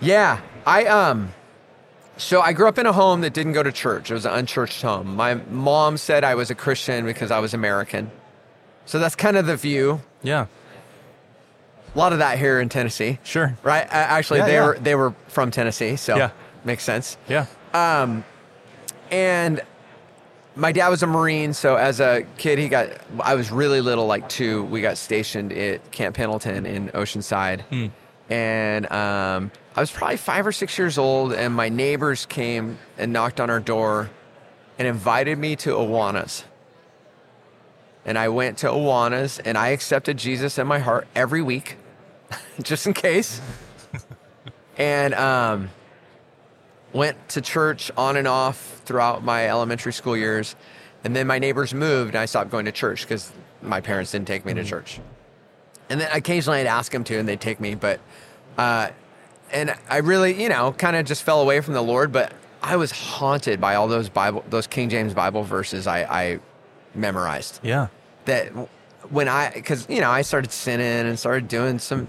Yeah, 0.00 0.40
I 0.66 0.84
um 0.86 1.32
so 2.18 2.40
I 2.40 2.52
grew 2.52 2.68
up 2.68 2.78
in 2.78 2.86
a 2.86 2.92
home 2.92 3.20
that 3.22 3.32
didn't 3.34 3.52
go 3.52 3.62
to 3.62 3.72
church. 3.72 4.10
It 4.10 4.14
was 4.14 4.24
an 4.26 4.32
unchurched 4.32 4.82
home. 4.82 5.16
My 5.16 5.34
mom 5.34 5.96
said 5.96 6.24
I 6.24 6.34
was 6.34 6.50
a 6.50 6.54
Christian 6.54 7.04
because 7.04 7.30
I 7.30 7.38
was 7.40 7.54
American. 7.54 8.10
So 8.86 8.98
that's 8.98 9.16
kind 9.16 9.36
of 9.36 9.46
the 9.46 9.56
view. 9.56 10.00
Yeah. 10.22 10.46
A 11.94 11.98
lot 11.98 12.12
of 12.12 12.18
that 12.18 12.38
here 12.38 12.60
in 12.60 12.68
Tennessee. 12.68 13.18
Sure. 13.24 13.56
Right? 13.62 13.86
Actually, 13.90 14.40
Yeah, 14.40 14.46
they 14.46 14.52
yeah. 14.54 14.66
were 14.66 14.78
they 14.78 14.94
were 14.94 15.14
from 15.28 15.50
Tennessee, 15.50 15.96
so 15.96 16.16
Yeah. 16.16 16.30
makes 16.64 16.82
sense. 16.84 17.16
Yeah. 17.28 17.46
And 19.10 19.60
my 20.56 20.72
dad 20.72 20.88
was 20.88 21.02
a 21.02 21.06
Marine, 21.06 21.52
so 21.52 21.76
as 21.76 22.00
a 22.00 22.24
kid, 22.38 22.58
he 22.58 22.68
got. 22.68 22.88
I 23.20 23.34
was 23.34 23.50
really 23.50 23.80
little, 23.80 24.06
like 24.06 24.28
two. 24.28 24.64
We 24.64 24.80
got 24.80 24.96
stationed 24.98 25.52
at 25.52 25.90
Camp 25.92 26.16
Pendleton 26.16 26.66
in 26.66 26.88
Oceanside, 26.88 27.60
Hmm. 27.62 27.86
and 28.32 28.90
um, 28.90 29.50
I 29.76 29.80
was 29.80 29.90
probably 29.90 30.16
five 30.16 30.46
or 30.46 30.52
six 30.52 30.76
years 30.78 30.98
old. 30.98 31.32
And 31.32 31.54
my 31.54 31.68
neighbors 31.68 32.26
came 32.26 32.78
and 32.98 33.12
knocked 33.12 33.40
on 33.40 33.48
our 33.50 33.60
door, 33.60 34.10
and 34.78 34.88
invited 34.88 35.38
me 35.38 35.56
to 35.56 35.70
Awanas. 35.74 36.44
And 38.06 38.16
I 38.16 38.28
went 38.28 38.58
to 38.58 38.68
Awanas, 38.68 39.40
and 39.44 39.58
I 39.58 39.68
accepted 39.68 40.16
Jesus 40.16 40.58
in 40.58 40.66
my 40.66 40.78
heart 40.78 41.08
every 41.14 41.42
week, 41.42 41.76
just 42.62 42.86
in 42.86 42.94
case. 42.94 43.40
and 44.78 45.12
um, 45.12 45.70
went 46.92 47.28
to 47.30 47.40
church 47.40 47.90
on 47.96 48.16
and 48.16 48.28
off 48.28 48.80
throughout 48.84 49.24
my 49.24 49.48
elementary 49.48 49.92
school 49.92 50.16
years. 50.16 50.54
And 51.04 51.14
then 51.14 51.26
my 51.26 51.38
neighbors 51.38 51.74
moved 51.74 52.10
and 52.10 52.18
I 52.18 52.26
stopped 52.26 52.50
going 52.50 52.64
to 52.64 52.72
church 52.72 53.02
because 53.02 53.32
my 53.60 53.80
parents 53.80 54.12
didn't 54.12 54.28
take 54.28 54.44
me 54.44 54.54
to 54.54 54.64
church. 54.64 55.00
And 55.90 56.00
then 56.00 56.08
occasionally 56.12 56.60
I'd 56.60 56.66
ask 56.66 56.90
them 56.90 57.04
to 57.04 57.18
and 57.18 57.28
they'd 57.28 57.40
take 57.40 57.60
me. 57.60 57.74
But, 57.74 58.00
uh, 58.56 58.90
and 59.52 59.74
I 59.88 59.98
really, 59.98 60.40
you 60.40 60.48
know, 60.48 60.72
kind 60.72 60.96
of 60.96 61.06
just 61.06 61.22
fell 61.22 61.40
away 61.40 61.60
from 61.60 61.74
the 61.74 61.82
Lord. 61.82 62.12
But 62.12 62.32
I 62.62 62.76
was 62.76 62.90
haunted 62.90 63.60
by 63.60 63.74
all 63.74 63.88
those 63.88 64.08
Bible, 64.08 64.44
those 64.48 64.66
King 64.66 64.88
James 64.88 65.14
Bible 65.14 65.42
verses 65.42 65.86
I, 65.86 66.02
I 66.02 66.40
memorized 66.94 67.60
Yeah. 67.62 67.88
That 68.26 68.48
when 69.10 69.28
I, 69.28 69.50
because, 69.54 69.86
you 69.88 70.00
know, 70.00 70.10
I 70.10 70.22
started 70.22 70.52
sinning 70.52 71.06
and 71.06 71.18
started 71.18 71.48
doing 71.48 71.78
some, 71.78 72.08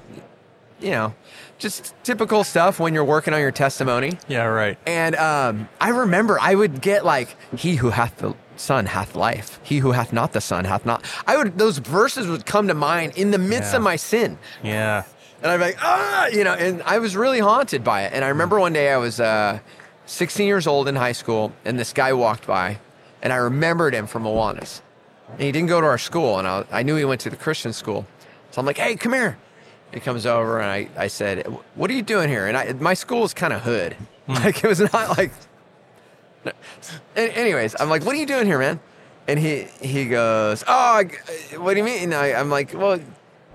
you 0.80 0.92
know, 0.92 1.14
just 1.58 1.94
typical 2.04 2.44
stuff 2.44 2.80
when 2.80 2.94
you're 2.94 3.04
working 3.06 3.34
on 3.34 3.40
your 3.40 3.52
testimony. 3.52 4.18
Yeah. 4.28 4.44
Right. 4.46 4.78
And 4.86 5.16
um, 5.16 5.70
I 5.82 5.90
remember 5.90 6.38
I 6.40 6.54
would 6.54 6.82
get 6.82 7.04
like, 7.06 7.36
"He 7.56 7.76
who 7.76 7.90
hath 7.90 8.18
the 8.18 8.36
Son 8.58 8.86
hath 8.86 9.16
life; 9.16 9.60
he 9.64 9.80
who 9.80 9.92
hath 9.94 10.14
not 10.14 10.34
the 10.34 10.42
Son 10.42 10.66
hath 10.66 10.86
not." 10.86 11.04
I 11.26 11.36
would 11.38 11.58
those 11.58 11.80
verses 11.80 12.28
would 12.28 12.46
come 12.46 12.68
to 12.68 12.74
mind 12.76 13.14
in 13.18 13.32
the 13.32 13.40
midst 13.40 13.72
Yeah. 13.74 13.78
of 13.78 13.84
my 13.84 13.96
sin, 13.96 14.38
Yeah. 14.64 15.04
and 15.42 15.52
I'd 15.52 15.58
be 15.58 15.64
like, 15.64 15.78
"Ah," 15.82 16.28
you 16.28 16.44
know. 16.44 16.54
And 16.54 16.84
I 16.84 17.00
was 17.00 17.16
really 17.16 17.40
haunted 17.40 17.84
by 17.84 18.04
it. 18.04 18.14
And 18.14 18.24
I 18.24 18.28
remember 18.30 18.60
one 18.60 18.74
day 18.74 18.92
I 18.92 18.98
was 18.98 19.20
uh, 19.20 19.58
16 20.06 20.46
years 20.46 20.68
old 20.68 20.88
in 20.88 20.96
high 20.96 21.12
school, 21.14 21.52
and 21.66 21.80
this 21.80 21.92
guy 21.92 22.14
walked 22.14 22.46
by, 22.46 22.78
and 23.24 23.34
I 23.34 23.38
remembered 23.38 23.96
him 23.96 24.06
from 24.06 24.24
Awanas. 24.26 24.82
And 25.32 25.42
he 25.42 25.52
didn't 25.52 25.68
go 25.70 25.82
to 25.82 25.88
our 25.88 25.98
school, 25.98 26.40
and 26.40 26.48
I, 26.48 26.66
I 26.72 26.84
knew 26.84 26.96
he 26.96 27.06
went 27.06 27.22
to 27.22 27.30
the 27.30 27.36
Christian 27.36 27.74
school. 27.74 28.06
So 28.52 28.60
I'm 28.60 28.66
like, 28.66 28.78
"Hey, 28.78 28.96
come 28.96 29.14
here." 29.14 29.38
He 29.94 30.00
comes 30.00 30.26
over, 30.26 30.60
and 30.60 30.70
I, 30.70 30.90
I 30.98 31.08
said, 31.08 31.46
"What 31.76 31.90
are 31.90 31.94
you 31.94 32.02
doing 32.02 32.30
here?" 32.30 32.48
And 32.48 32.58
I, 32.58 32.74
my 32.74 32.94
school 32.94 33.22
was 33.22 33.34
kind 33.34 33.54
of 33.54 33.62
hood, 33.62 33.94
hmm. 34.26 34.34
like 34.44 34.64
it 34.64 34.68
was 34.68 34.80
not 34.80 35.18
like 35.18 35.32
Anyways, 37.16 37.76
I'm 37.80 37.90
like, 37.90 38.06
"What 38.06 38.16
are 38.16 38.20
you 38.20 38.26
doing 38.26 38.46
here, 38.46 38.60
man?" 38.60 38.80
And 39.28 39.38
he 39.40 39.64
he 39.82 40.06
goes, 40.06 40.64
"Oh, 40.68 40.72
I- 40.74 41.58
what 41.58 41.74
do 41.74 41.80
you 41.80 41.84
mean?" 41.84 42.04
And 42.04 42.14
I, 42.14 42.34
I'm 42.34 42.50
like, 42.50 42.74
"Well, 42.74 43.00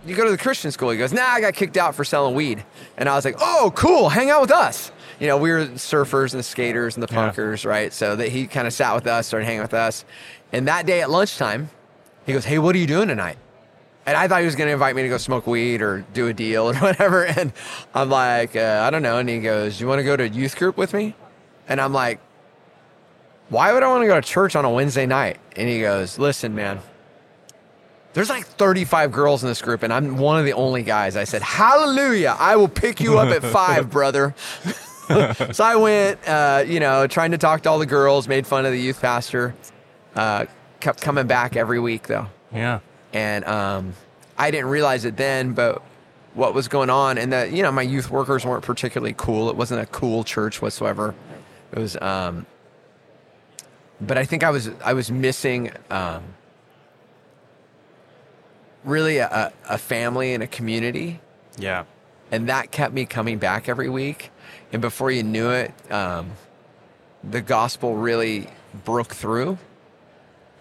you 0.05 0.15
go 0.15 0.25
to 0.25 0.31
the 0.31 0.37
Christian 0.39 0.71
school." 0.73 0.91
He 0.91 0.99
goes, 0.99 1.13
"Nah, 1.13 1.23
I 1.23 1.41
got 1.41 1.55
kicked 1.55 1.77
out 1.79 1.95
for 1.95 2.05
selling 2.05 2.35
weed." 2.35 2.65
And 2.99 3.09
I 3.09 3.15
was 3.15 3.25
like, 3.25 3.37
"Oh, 3.41 3.73
cool, 3.75 4.09
hang 4.11 4.29
out 4.31 4.43
with 4.43 4.51
us." 4.51 4.93
You 5.21 5.29
know, 5.29 5.37
we 5.39 5.51
were 5.53 5.67
surfers 5.69 6.33
and 6.33 6.41
the 6.41 6.43
skaters 6.43 6.97
and 6.97 7.03
the 7.03 7.13
Yeah. 7.13 7.31
punkers, 7.31 7.65
right? 7.65 7.93
So 7.93 8.17
that 8.17 8.29
he 8.29 8.47
kind 8.47 8.67
of 8.67 8.73
sat 8.73 8.95
with 8.95 9.07
us, 9.07 9.27
started 9.29 9.47
hanging 9.47 9.63
with 9.63 9.75
us. 9.75 10.05
And 10.53 10.69
that 10.69 10.87
day 10.87 11.01
at 11.01 11.11
lunchtime, 11.11 11.71
he 12.27 12.33
goes, 12.33 12.45
"Hey, 12.45 12.59
what 12.59 12.75
are 12.75 12.79
you 12.79 12.87
doing 12.87 13.09
tonight?" 13.09 13.39
And 14.05 14.17
I 14.17 14.27
thought 14.27 14.41
he 14.41 14.47
was 14.47 14.57
going 14.57 14.67
to 14.67 14.73
invite 14.73 14.97
me 14.97 15.03
to 15.03 15.09
go 15.09 15.17
smoke 15.17 15.47
weed 15.47 15.81
or 15.81 16.05
do 16.13 16.27
a 16.27 16.33
deal 16.33 16.65
or 16.71 16.75
whatever. 16.75 17.25
And 17.25 17.53
I'm 17.95 18.11
like, 18.11 18.57
uh, 18.57 18.83
I 18.85 18.91
don't 18.91 19.03
know. 19.03 19.19
And 19.19 19.29
he 19.29 19.41
goes, 19.41 19.81
You 19.81 19.87
want 19.87 20.01
to 20.01 20.05
go 20.05 20.17
to 20.17 20.25
a 20.25 20.29
youth 20.29 20.57
group 20.57 20.77
with 20.77 20.93
me? 20.93 21.15
And 21.69 21.81
I'm 21.81 21.93
like, 21.93 22.21
Why 23.49 23.73
would 23.73 23.83
I 23.83 23.89
want 23.89 24.03
to 24.03 24.07
go 24.07 24.21
to 24.21 24.27
church 24.27 24.57
on 24.57 24.65
a 24.65 24.71
Wednesday 24.71 25.07
night? 25.07 25.39
And 25.57 25.69
he 25.69 25.81
goes, 25.81 26.19
Listen, 26.19 26.55
man, 26.55 26.81
there's 28.13 28.29
like 28.29 28.47
35 28.47 29.13
girls 29.13 29.43
in 29.43 29.49
this 29.49 29.63
group, 29.63 29.83
and 29.83 29.93
I'm 29.93 30.19
one 30.19 30.39
of 30.39 30.45
the 30.45 30.53
only 30.53 30.83
guys. 30.83 31.17
I 31.17 31.25
said, 31.25 31.43
Hallelujah. 31.43 32.37
I 32.39 32.57
will 32.57 32.69
pick 32.69 33.01
you 33.01 33.19
up 33.19 33.29
at 33.29 33.43
five, 33.43 33.89
brother. 33.91 34.35
so 35.53 35.65
I 35.65 35.77
went, 35.77 36.29
uh, 36.29 36.65
you 36.67 36.81
know, 36.81 37.07
trying 37.07 37.31
to 37.31 37.39
talk 37.39 37.63
to 37.63 37.71
all 37.71 37.79
the 37.79 37.87
girls, 37.87 38.27
made 38.27 38.47
fun 38.47 38.67
of 38.67 38.73
the 38.73 38.81
youth 38.81 39.01
pastor. 39.01 39.55
Uh, 40.15 40.47
kept 40.81 41.01
coming 41.01 41.27
back 41.27 41.57
every 41.57 41.79
week, 41.81 42.07
though 42.09 42.27
Yeah. 42.53 42.81
and 43.13 43.45
um, 43.47 43.95
I 44.37 44.51
didn't 44.51 44.69
realize 44.71 45.05
it 45.05 45.17
then, 45.17 45.53
but 45.55 45.81
what 46.35 46.55
was 46.55 46.69
going 46.69 46.91
on, 46.91 47.19
and 47.19 47.33
that 47.33 47.53
you 47.53 47.63
know 47.63 47.71
my 47.73 47.83
youth 47.83 48.11
workers 48.11 48.45
weren't 48.45 48.65
particularly 48.65 49.15
cool. 49.17 49.49
It 49.51 49.57
wasn't 49.57 49.81
a 49.83 49.87
cool 49.87 50.25
church 50.25 50.61
whatsoever. 50.61 51.15
It 51.73 51.79
was 51.79 51.97
um, 52.01 52.47
but 54.01 54.19
I 54.19 54.25
think 54.25 54.43
I 54.45 54.51
was 54.51 54.71
I 54.85 54.93
was 54.95 55.11
missing 55.11 55.71
um, 55.91 56.23
really 58.85 59.19
a, 59.19 59.53
a 59.69 59.79
family 59.79 60.35
and 60.35 60.43
a 60.43 60.47
community, 60.47 61.21
Yeah. 61.59 61.85
and 62.31 62.49
that 62.49 62.71
kept 62.71 62.93
me 62.93 63.05
coming 63.07 63.39
back 63.39 63.69
every 63.69 63.89
week. 63.89 64.31
And 64.73 64.83
before 64.83 65.11
you 65.11 65.23
knew 65.23 65.51
it, 65.51 65.73
um, 65.91 66.33
the 67.23 67.41
gospel 67.41 67.95
really 67.97 68.49
broke 68.85 69.15
through. 69.15 69.59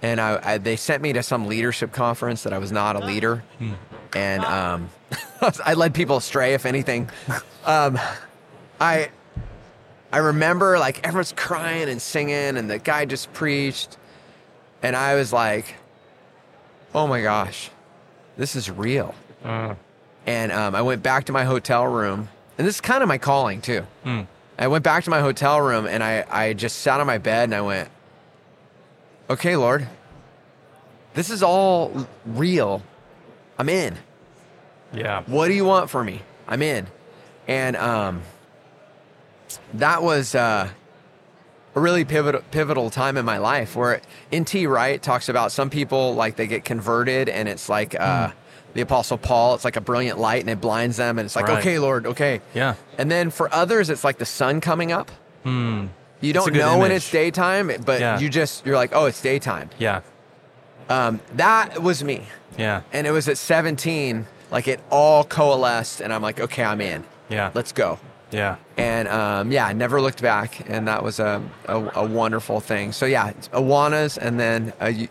And 0.04 0.20
I, 0.20 0.40
I, 0.54 0.58
they 0.58 0.76
sent 0.76 1.04
me 1.04 1.14
to 1.14 1.22
some 1.24 1.46
leadership 1.48 1.92
conference 1.92 2.44
that 2.44 2.54
I 2.54 2.58
was 2.58 2.72
not 2.72 2.96
a 2.96 3.00
leader, 3.06 3.44
and 4.16 4.44
um, 4.46 4.90
I 5.66 5.76
led 5.76 5.94
people 5.94 6.18
astray. 6.18 6.54
If 6.56 6.66
anything, 6.66 7.10
um, 7.66 8.00
I 8.80 9.10
I 10.12 10.18
remember 10.18 10.80
like 10.80 11.06
everyone's 11.06 11.34
crying 11.34 11.88
and 11.88 12.02
singing, 12.02 12.58
and 12.58 12.70
the 12.70 12.80
guy 12.80 13.06
just 13.06 13.32
preached, 13.34 13.98
and 14.82 14.96
I 14.96 15.14
was 15.16 15.32
like, 15.32 15.76
"Oh 16.96 17.06
my 17.06 17.22
gosh, 17.22 17.70
this 18.38 18.56
is 18.56 18.70
real." 18.72 19.14
Uh, 19.46 19.76
And 20.26 20.52
um, 20.52 20.76
I 20.76 20.82
went 20.82 21.02
back 21.04 21.26
to 21.26 21.32
my 21.32 21.44
hotel 21.44 21.86
room, 21.86 22.28
and 22.58 22.68
this 22.68 22.76
is 22.76 22.82
kind 22.82 23.02
of 23.04 23.08
my 23.08 23.18
calling 23.20 23.62
too. 23.62 23.86
Hmm. 24.04 24.22
I 24.58 24.68
went 24.68 24.84
back 24.84 25.04
to 25.04 25.10
my 25.12 25.20
hotel 25.22 25.62
room, 25.62 25.86
and 25.86 26.04
I 26.04 26.26
I 26.30 26.54
just 26.54 26.80
sat 26.80 27.00
on 27.00 27.06
my 27.08 27.18
bed, 27.20 27.46
and 27.46 27.56
I 27.56 27.62
went, 27.62 27.90
"Okay, 29.32 29.56
Lord, 29.56 29.88
this 31.14 31.30
is 31.30 31.42
all 31.44 32.08
real. 32.26 32.82
I'm 33.58 33.70
in." 33.70 33.98
yeah. 34.94 35.24
what 35.26 35.48
do 35.48 35.54
you 35.54 35.64
want 35.66 35.90
for 35.90 36.04
me? 36.04 36.22
I'm 36.48 36.62
in. 36.62 36.86
And 37.48 37.76
um, 37.78 38.22
that 39.76 40.04
was 40.04 40.36
uh, 40.36 40.68
a 41.76 41.80
really 41.80 42.04
pivotal, 42.06 42.42
pivotal 42.52 42.90
time 42.90 43.16
in 43.18 43.24
my 43.26 43.38
life 43.38 43.76
where 43.76 44.02
N.T. 44.32 44.68
Wright 44.68 45.02
talks 45.02 45.30
about 45.30 45.52
some 45.54 45.70
people 45.70 46.14
like 46.16 46.36
they 46.36 46.48
get 46.48 46.66
converted 46.66 47.30
and 47.30 47.48
it's 47.48 47.70
like 47.70 47.96
uh, 48.00 48.28
Hmm. 48.30 48.34
the 48.74 48.82
Apostle 48.82 49.18
Paul, 49.18 49.56
it's 49.56 49.64
like 49.66 49.78
a 49.78 49.82
brilliant 49.82 50.20
light 50.20 50.42
and 50.42 50.50
it 50.50 50.60
blinds 50.60 50.98
them 50.98 51.18
and 51.20 51.26
it's 51.26 51.36
like, 51.38 51.48
Right. 51.48 51.60
okay, 51.60 51.80
Lord, 51.80 52.06
okay. 52.08 52.42
Yeah. 52.54 52.76
And 52.98 53.10
then 53.10 53.32
for 53.32 53.54
others, 53.54 53.90
it's 53.90 54.04
like 54.04 54.18
the 54.18 54.26
sun 54.26 54.60
coming 54.62 54.92
up. 54.92 55.10
Hmm. 55.44 55.88
You 56.22 56.34
don't 56.34 56.54
know 56.54 56.78
when 56.78 56.92
it's 56.92 57.10
daytime, 57.12 57.72
but 57.86 58.00
Yeah. 58.00 58.20
you 58.20 58.30
just, 58.30 58.66
you're 58.66 58.76
like, 58.76 58.92
oh, 58.94 59.06
it's 59.06 59.22
daytime. 59.22 59.70
Yeah. 59.80 60.02
Um, 60.90 61.20
that 61.36 61.82
was 61.82 62.04
me. 62.04 62.28
Yeah. 62.58 62.82
And 62.94 63.08
it 63.08 63.12
was 63.12 63.28
at 63.28 63.38
17, 63.38 64.28
like 64.52 64.68
it 64.68 64.80
all 64.90 65.24
coalesced, 65.24 66.02
and 66.02 66.14
I'm 66.14 66.22
like, 66.22 66.40
okay, 66.40 66.64
I'm 66.64 66.82
in. 66.82 67.04
Yeah. 67.30 67.52
Let's 67.54 67.72
go. 67.72 67.98
Yeah. 68.32 68.58
And 68.78 69.08
um, 69.08 69.52
yeah, 69.52 69.66
I 69.66 69.74
never 69.74 70.02
looked 70.02 70.22
back, 70.22 70.70
and 70.70 70.88
that 70.88 71.04
was 71.04 71.20
a, 71.20 71.42
a, 71.68 71.76
a 71.96 72.06
wonderful 72.06 72.60
thing. 72.60 72.92
So 72.92 73.06
yeah, 73.06 73.32
Awanas 73.54 74.18
and 74.18 74.40
then 74.40 74.74
a, 74.82 75.10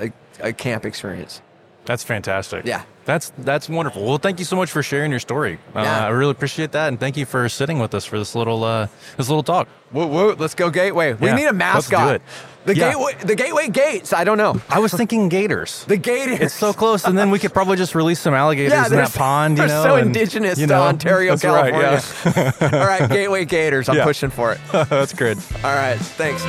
a, 0.00 0.12
a 0.40 0.52
camp 0.52 0.84
experience. 0.84 1.40
That's 1.86 2.02
fantastic. 2.02 2.64
Yeah. 2.64 2.82
That's 3.04 3.30
that's 3.36 3.68
wonderful. 3.68 4.02
Well, 4.06 4.16
thank 4.16 4.38
you 4.38 4.46
so 4.46 4.56
much 4.56 4.70
for 4.70 4.82
sharing 4.82 5.10
your 5.10 5.20
story. 5.20 5.58
Uh, 5.76 5.80
Yeah. 5.82 6.06
I 6.06 6.08
really 6.08 6.30
appreciate 6.30 6.72
that, 6.72 6.88
and 6.88 6.98
thank 6.98 7.18
you 7.18 7.26
for 7.26 7.46
sitting 7.50 7.78
with 7.78 7.94
us 7.94 8.06
for 8.06 8.18
this 8.18 8.34
little 8.34 8.64
uh, 8.64 8.86
this 9.18 9.28
little 9.28 9.42
talk. 9.42 9.68
Woo, 9.92 10.06
woo, 10.06 10.34
let's 10.38 10.54
go 10.54 10.70
Gateway. 10.70 11.12
We 11.12 11.26
Yeah, 11.28 11.34
need 11.34 11.42
a 11.42 11.52
let's 11.52 11.88
do 11.88 11.96
mascot. 11.96 12.14
it. 12.14 12.22
The 12.64 12.74
Yeah. 12.74 12.92
Gateway, 12.94 13.12
the 13.22 13.34
Gateway 13.34 13.68
Gates. 13.68 14.14
I 14.14 14.24
don't 14.24 14.38
know. 14.38 14.58
I 14.70 14.78
was 14.78 14.94
thinking 14.94 15.28
gators. 15.28 15.84
The 15.88 15.98
Gators. 15.98 16.40
It's 16.40 16.54
so 16.54 16.72
close, 16.72 17.04
and 17.04 17.18
then 17.18 17.30
we 17.30 17.38
could 17.38 17.52
probably 17.52 17.76
just 17.76 17.94
release 17.94 18.20
some 18.20 18.32
alligators 18.32 18.72
Yeah, 18.72 18.86
in 18.86 18.92
that 18.92 19.12
pond. 19.12 19.58
You 19.58 19.66
know, 19.66 19.82
so 19.82 19.96
and, 19.96 20.06
indigenous 20.06 20.58
you 20.58 20.66
to 20.68 20.74
Ontario, 20.74 21.36
that's 21.36 21.44
right, 21.44 21.74
California. 21.74 22.54
yeah. 22.72 22.78
All 22.80 22.86
right, 22.86 23.06
Gateway 23.10 23.44
Gators. 23.44 23.90
I'm 23.90 24.00
pushing 24.00 24.30
for 24.30 24.52
it. 24.52 24.60
that's 24.72 25.12
good. 25.12 25.36
All 25.62 25.74
right, 25.76 25.98
thanks. 25.98 26.42